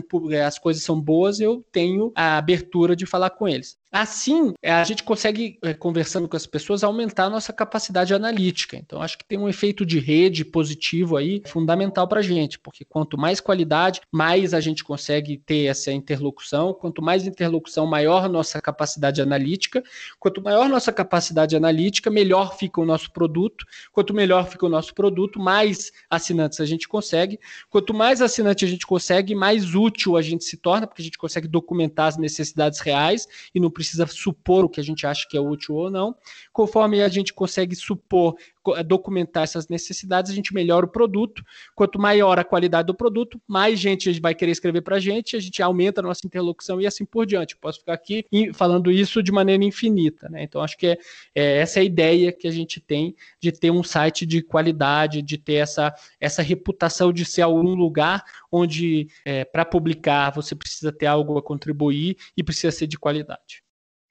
as 0.46 0.59
coisas 0.59 0.83
são 0.83 1.01
boas, 1.01 1.40
eu 1.40 1.64
tenho 1.72 2.12
a 2.14 2.37
abertura 2.38 2.94
de 2.94 3.07
falar 3.07 3.31
com 3.31 3.49
eles. 3.49 3.77
Assim, 3.98 4.52
é, 4.62 4.72
a 4.72 4.85
gente 4.85 5.02
consegue, 5.02 5.59
é, 5.62 5.72
conversando 5.72 6.28
com 6.28 6.37
as 6.37 6.46
pessoas, 6.46 6.85
aumentar 6.85 7.24
a 7.24 7.30
nossa 7.30 7.50
capacidade 7.50 8.12
analítica. 8.12 8.76
Então, 8.76 9.00
acho 9.00 9.16
que 9.16 9.24
tem 9.24 9.38
um 9.38 9.48
efeito 9.48 9.87
de 9.87 9.98
rede 9.98 10.44
positivo 10.44 11.16
aí, 11.16 11.42
fundamental 11.46 12.06
para 12.06 12.20
a 12.20 12.22
gente, 12.22 12.59
porque 12.59 12.85
quanto 12.85 13.16
mais 13.16 13.40
qualidade, 13.40 14.02
mais 14.12 14.52
a 14.52 14.61
gente 14.61 14.85
consegue 14.85 15.38
ter 15.38 15.64
essa 15.64 15.90
interlocução. 15.90 16.74
Quanto 16.74 17.00
mais 17.00 17.26
interlocução, 17.26 17.87
maior 17.87 18.28
nossa 18.28 18.61
capacidade 18.61 19.22
analítica. 19.22 19.82
Quanto 20.20 20.42
maior 20.42 20.68
nossa 20.68 20.92
capacidade 20.92 21.56
analítica, 21.56 22.11
melhor 22.11 22.54
fica 22.59 22.82
o 22.82 22.85
nosso 22.85 23.11
produto. 23.11 23.64
Quanto 23.92 24.12
melhor 24.12 24.46
fica 24.46 24.66
o 24.66 24.68
nosso 24.68 24.94
produto, 24.94 25.40
mais 25.40 25.90
assinantes 26.11 26.61
a 26.61 26.66
gente 26.66 26.87
consegue. 26.87 27.40
Quanto 27.70 27.94
mais 27.94 28.20
assinantes 28.20 28.68
a 28.68 28.70
gente 28.70 28.87
consegue, 28.87 29.35
mais 29.35 29.74
útil 29.74 30.18
a 30.18 30.22
gente 30.22 30.44
se 30.44 30.59
torna, 30.59 30.87
porque 30.87 31.00
a 31.00 31.04
gente 31.04 31.16
consegue 31.16 31.48
documentar 31.48 32.09
as 32.09 32.18
necessidades 32.18 32.80
reais 32.80 33.26
e 33.54 33.59
não 33.59 33.70
precisa 33.70 33.86
precisa 33.87 34.07
supor 34.07 34.64
o 34.64 34.68
que 34.68 34.81
a 34.81 34.83
gente 34.83 35.07
acha 35.07 35.27
que 35.29 35.37
é 35.37 35.40
útil 35.40 35.77
ou 35.77 35.90
não. 35.90 36.16
Conforme 36.53 37.03
a 37.03 37.09
gente 37.09 37.33
consegue 37.33 37.77
supor, 37.77 38.37
eh, 38.75 38.83
documentar 38.83 39.44
essas 39.44 39.68
necessidades, 39.68 40.31
a 40.31 40.35
gente 40.35 40.53
melhora 40.53 40.87
o 40.87 40.88
produto. 40.88 41.42
Quanto 41.75 41.99
maior 41.99 42.38
a 42.38 42.44
qualidade 42.44 42.87
do 42.87 42.94
produto, 42.94 43.40
mais 43.46 43.79
gente 43.79 44.20
vai 44.20 44.35
querer 44.35 44.53
escrever 44.53 44.81
para 44.83 44.96
a 44.96 45.01
gente, 45.01 45.37
a 45.37 45.40
gente 45.40 45.62
aumenta 45.62 46.01
a 46.01 46.05
nossa 46.05 46.27
interlocução 46.27 46.81
e 46.81 46.87
assim 46.87 47.05
por 47.05 47.27
diante. 47.27 47.55
Eu 47.55 47.61
posso 47.61 47.81
ficar 47.81 47.94
aqui 47.94 48.25
falando 48.53 48.90
isso 48.90 49.22
de 49.22 49.31
maneira 49.31 49.62
infinita. 49.62 50.29
Né? 50.29 50.42
Então, 50.42 50.61
acho 50.61 50.77
que 50.77 50.87
é, 50.87 50.99
é, 51.35 51.59
essa 51.59 51.79
é 51.79 51.83
a 51.83 51.85
ideia 51.85 52.33
que 52.33 52.49
a 52.49 52.51
gente 52.51 52.81
tem 52.81 53.14
de 53.40 53.53
ter 53.53 53.70
um 53.70 53.83
site 53.83 54.27
de 54.27 54.42
qualidade, 54.42 55.22
de 55.22 55.38
ter 55.38 55.55
essa, 55.55 55.94
essa 56.20 56.42
reputação 56.42 57.12
de 57.12 57.25
ser 57.25 57.42
algum 57.42 57.75
lugar 57.75 58.25
onde, 58.51 59.09
é, 59.25 59.44
para 59.44 59.64
publicar, 59.64 60.31
você 60.31 60.55
precisa 60.55 60.90
ter 60.90 61.07
algo 61.07 61.38
a 61.38 61.42
contribuir 61.42 62.16
e 62.37 62.42
precisa 62.42 62.70
ser 62.70 62.87
de 62.87 62.99
qualidade. 62.99 63.66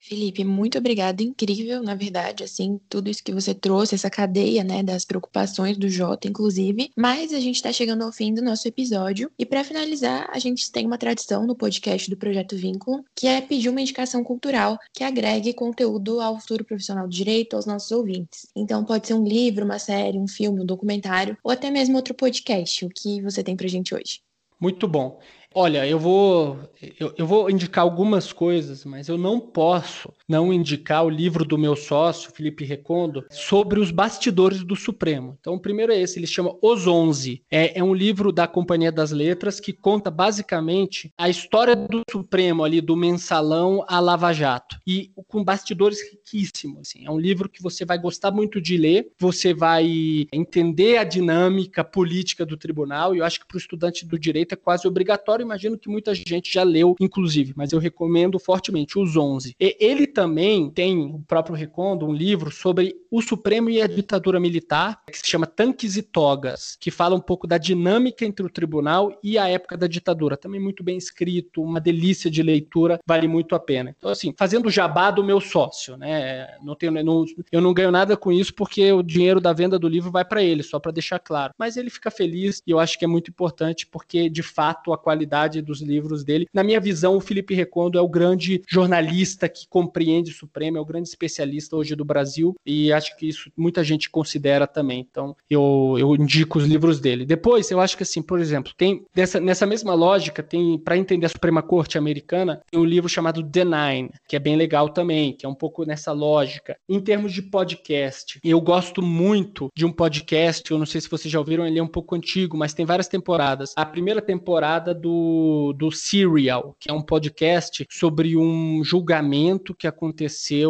Felipe, 0.08 0.44
muito 0.44 0.78
obrigado, 0.78 1.22
incrível, 1.22 1.82
na 1.82 1.96
verdade, 1.96 2.44
assim, 2.44 2.80
tudo 2.88 3.10
isso 3.10 3.24
que 3.24 3.34
você 3.34 3.56
trouxe, 3.56 3.96
essa 3.96 4.08
cadeia, 4.08 4.64
né, 4.64 4.84
das 4.84 5.04
preocupações 5.04 5.80
do 5.80 5.90
Jota, 5.90 6.28
inclusive. 6.28 6.92
Mas 6.96 7.34
a 7.34 7.40
gente 7.40 7.56
está 7.56 7.74
chegando 7.74 8.04
ao 8.04 8.12
fim 8.12 8.32
do 8.32 8.44
nosso 8.44 8.68
episódio 8.68 9.32
e 9.38 9.48
para 9.48 9.64
finalizar, 9.64 10.30
a 10.32 10.38
gente 10.38 10.72
tem 10.72 10.86
uma 10.86 11.00
tradição 11.00 11.48
no 11.48 11.56
podcast 11.56 12.08
do 12.08 12.18
Projeto 12.18 12.56
Vínculo, 12.56 13.04
que 13.16 13.26
é 13.26 13.42
pedir 13.42 13.68
uma 13.68 13.82
indicação 13.82 14.24
cultural 14.24 14.78
que 14.94 15.04
agregue 15.04 15.54
conteúdo 15.54 16.22
ao 16.22 16.40
futuro 16.40 16.64
profissional 16.64 17.08
do 17.08 17.14
direito 17.14 17.56
aos 17.56 17.66
nossos 17.66 17.92
ouvintes. 17.92 18.46
Então, 18.56 18.86
pode 18.86 19.08
ser 19.08 19.16
um 19.16 19.24
livro, 19.24 19.66
uma 19.66 19.80
série, 19.80 20.20
um 20.20 20.28
filme, 20.28 20.62
um 20.62 20.66
documentário 20.68 21.36
ou 21.44 21.50
até 21.50 21.72
mesmo 21.72 21.96
outro 21.96 22.14
podcast. 22.14 22.86
O 22.86 22.90
que 22.90 23.24
você 23.24 23.44
tem 23.44 23.56
pra 23.56 23.68
gente 23.68 23.96
hoje? 23.96 24.20
Muito 24.60 24.88
bom. 24.88 25.20
Olha, 25.58 25.88
eu 25.88 25.98
vou, 25.98 26.60
eu, 27.00 27.14
eu, 27.18 27.26
vou 27.26 27.50
indicar 27.50 27.82
algumas 27.84 28.34
coisas, 28.34 28.84
mas 28.84 29.08
eu 29.08 29.18
não 29.18 29.40
posso 29.40 30.14
não 30.28 30.54
indicar 30.54 31.06
o 31.06 31.10
livro 31.10 31.46
do 31.46 31.58
meu 31.58 31.76
sócio, 31.76 32.32
Felipe 32.32 32.64
Recondo, 32.64 33.26
sobre 33.30 33.80
os 33.80 33.92
bastidores 33.92 34.64
do 34.64 34.76
Supremo. 34.76 35.38
Então, 35.40 35.56
o 35.56 35.60
primeiro 35.60 35.92
é 35.92 36.00
esse, 36.00 36.20
ele 36.20 36.28
chama 36.28 36.56
Os 36.62 36.88
Onze. 36.88 37.42
É, 37.50 37.80
é 37.80 37.84
um 37.84 37.94
livro 37.94 38.32
da 38.32 38.48
Companhia 38.48 38.92
das 38.92 39.12
Letras 39.12 39.60
que 39.60 39.74
conta 39.74 40.10
basicamente 40.10 41.12
a 41.18 41.30
história 41.30 41.76
do 41.76 42.02
Supremo 42.10 42.64
ali, 42.64 42.82
do 42.82 42.96
mensalão 42.96 43.84
à 43.88 44.00
Lava 44.00 44.34
Jato. 44.34 44.78
E 44.86 45.12
com 45.28 45.44
bastidores 45.44 46.00
riquíssimos. 46.02 46.90
Assim. 46.90 47.06
É 47.06 47.12
um 47.12 47.20
livro 47.20 47.50
que 47.50 47.62
você 47.62 47.86
vai 47.86 47.98
gostar 47.98 48.32
muito 48.32 48.62
de 48.62 48.78
ler, 48.78 49.08
você 49.20 49.54
vai 49.54 50.28
entender 50.32 50.98
a 50.98 51.04
dinâmica 51.04 51.84
política 51.84 52.46
do 52.46 52.58
tribunal, 52.58 53.16
e 53.16 53.20
eu 53.20 53.26
acho 53.26 53.40
que 53.40 53.48
para 53.48 53.56
o 53.56 53.60
estudante 53.60 54.06
do 54.06 54.18
direito 54.18 54.54
é 54.54 54.56
quase 54.56 54.88
obrigatório 54.88 55.44
imagino 55.44 55.78
que 55.78 55.90
muita 55.90 56.14
gente 56.14 56.52
já 56.52 56.64
leu, 56.64 56.96
inclusive, 57.00 57.54
mas 57.56 57.72
eu 57.72 57.80
recomendo 57.80 58.38
fortemente 58.40 59.00
os 59.00 59.16
11. 59.16 59.56
E 59.60 59.78
ele 59.80 60.08
também 60.16 60.70
tem, 60.70 60.98
o 60.98 61.20
próprio 61.28 61.56
Recondo, 61.56 62.08
um 62.08 62.14
livro 62.14 62.50
sobre 62.50 62.96
o 63.12 63.22
Supremo 63.22 63.70
e 63.70 63.82
a 63.82 63.88
ditadura 63.88 64.40
militar, 64.40 65.02
que 65.06 65.18
se 65.18 65.28
chama 65.28 65.46
Tanques 65.46 65.98
e 65.98 66.02
Togas, 66.02 66.78
que 66.80 66.90
fala 66.90 67.16
um 67.16 67.20
pouco 67.20 67.46
da 67.46 67.58
dinâmica 67.58 68.26
entre 68.26 68.46
o 68.46 68.50
tribunal 68.50 69.20
e 69.22 69.38
a 69.38 69.50
época 69.50 69.76
da 69.78 69.88
ditadura. 69.88 70.38
Também 70.38 70.60
muito 70.60 70.84
bem 70.84 70.98
escrito, 70.98 71.62
uma 71.62 71.82
delícia 71.82 72.32
de 72.32 72.42
leitura, 72.42 73.00
vale 73.06 73.28
muito 73.28 73.54
a 73.56 73.60
pena. 73.60 73.94
Então, 73.98 74.10
assim, 74.10 74.34
fazendo 74.38 74.70
jabá 74.70 75.12
do 75.12 75.24
meu 75.24 75.42
sócio, 75.42 75.98
né? 75.98 76.48
Não 76.64 76.76
tenho, 76.76 77.04
não, 77.04 77.26
eu 77.52 77.60
não 77.60 77.74
ganho 77.74 77.92
nada 77.92 78.16
com 78.16 78.32
isso 78.32 78.54
porque 78.54 78.92
o 78.94 79.04
dinheiro 79.04 79.42
da 79.42 79.52
venda 79.52 79.78
do 79.78 79.90
livro 79.90 80.10
vai 80.10 80.24
para 80.24 80.42
ele, 80.42 80.64
só 80.64 80.80
para 80.80 80.94
deixar 80.94 81.20
claro. 81.20 81.54
Mas 81.58 81.76
ele 81.76 81.90
fica 81.90 82.10
feliz 82.10 82.62
e 82.66 82.72
eu 82.72 82.80
acho 82.80 82.98
que 82.98 83.04
é 83.04 83.08
muito 83.08 83.30
importante 83.30 83.86
porque, 83.86 84.30
de 84.30 84.42
fato, 84.42 84.94
a 84.94 84.98
qualidade 84.98 85.62
dos 85.62 85.82
livros 85.82 86.24
dele, 86.24 86.48
na 86.54 86.64
minha 86.64 86.80
visão, 86.80 87.18
o 87.18 87.22
Felipe 87.22 87.54
Recondo 87.54 87.98
é 87.98 88.02
o 88.02 88.08
grande 88.08 88.62
jornalista 88.66 89.50
que 89.50 89.68
compreende 89.68 90.05
o 90.06 90.34
Supremo, 90.34 90.78
é 90.78 90.82
o 90.82 90.86
grande 90.86 91.08
especialista 91.08 91.76
hoje 91.76 91.96
do 91.96 92.06
Brasil 92.06 92.56
e 92.66 92.92
acho 92.92 93.16
que 93.18 93.28
isso 93.28 93.52
muita 93.56 93.84
gente 93.84 94.10
considera 94.10 94.68
também. 94.68 95.06
Então, 95.10 95.36
eu, 95.50 95.96
eu 96.00 96.16
indico 96.16 96.60
os 96.60 96.66
livros 96.66 97.00
dele. 97.00 97.26
Depois, 97.26 97.70
eu 97.72 97.80
acho 97.80 97.98
que 97.98 98.04
assim, 98.04 98.22
por 98.22 98.40
exemplo, 98.40 98.74
tem 98.78 99.06
dessa, 99.14 99.40
nessa 99.40 99.66
mesma 99.66 99.94
lógica, 99.94 100.44
tem 100.44 100.78
para 100.78 100.98
entender 100.98 101.26
a 101.26 101.30
Suprema 101.30 101.62
Corte 101.62 101.98
americana, 101.98 102.62
tem 102.70 102.80
um 102.80 102.86
livro 102.86 103.10
chamado 103.10 103.44
The 103.44 103.66
Nine, 103.66 104.10
que 104.28 104.36
é 104.36 104.40
bem 104.40 104.56
legal 104.56 104.90
também, 104.90 105.34
que 105.34 105.46
é 105.46 105.50
um 105.50 105.56
pouco 105.56 105.86
nessa 105.86 106.12
lógica. 106.12 106.78
Em 106.88 107.00
termos 107.00 107.34
de 107.34 107.42
podcast, 107.42 108.40
eu 108.44 108.60
gosto 108.62 109.02
muito 109.02 109.70
de 109.76 109.86
um 109.86 109.92
podcast, 109.92 110.70
eu 110.70 110.78
não 110.78 110.86
sei 110.86 111.02
se 111.02 111.10
vocês 111.10 111.32
já 111.32 111.40
ouviram, 111.40 111.66
ele 111.66 111.80
é 111.80 111.84
um 111.84 111.88
pouco 111.88 112.16
antigo, 112.16 112.58
mas 112.58 112.74
tem 112.74 112.86
várias 112.86 113.08
temporadas. 113.08 113.74
A 113.76 113.86
primeira 113.86 114.22
temporada 114.22 114.94
do, 114.94 115.74
do 115.78 115.92
Serial, 115.92 116.76
que 116.80 116.90
é 116.90 116.94
um 116.94 117.02
podcast 117.02 117.86
sobre 117.90 118.38
um 118.38 118.84
julgamento 118.84 119.74
que 119.74 119.88
aconteceu 119.88 119.95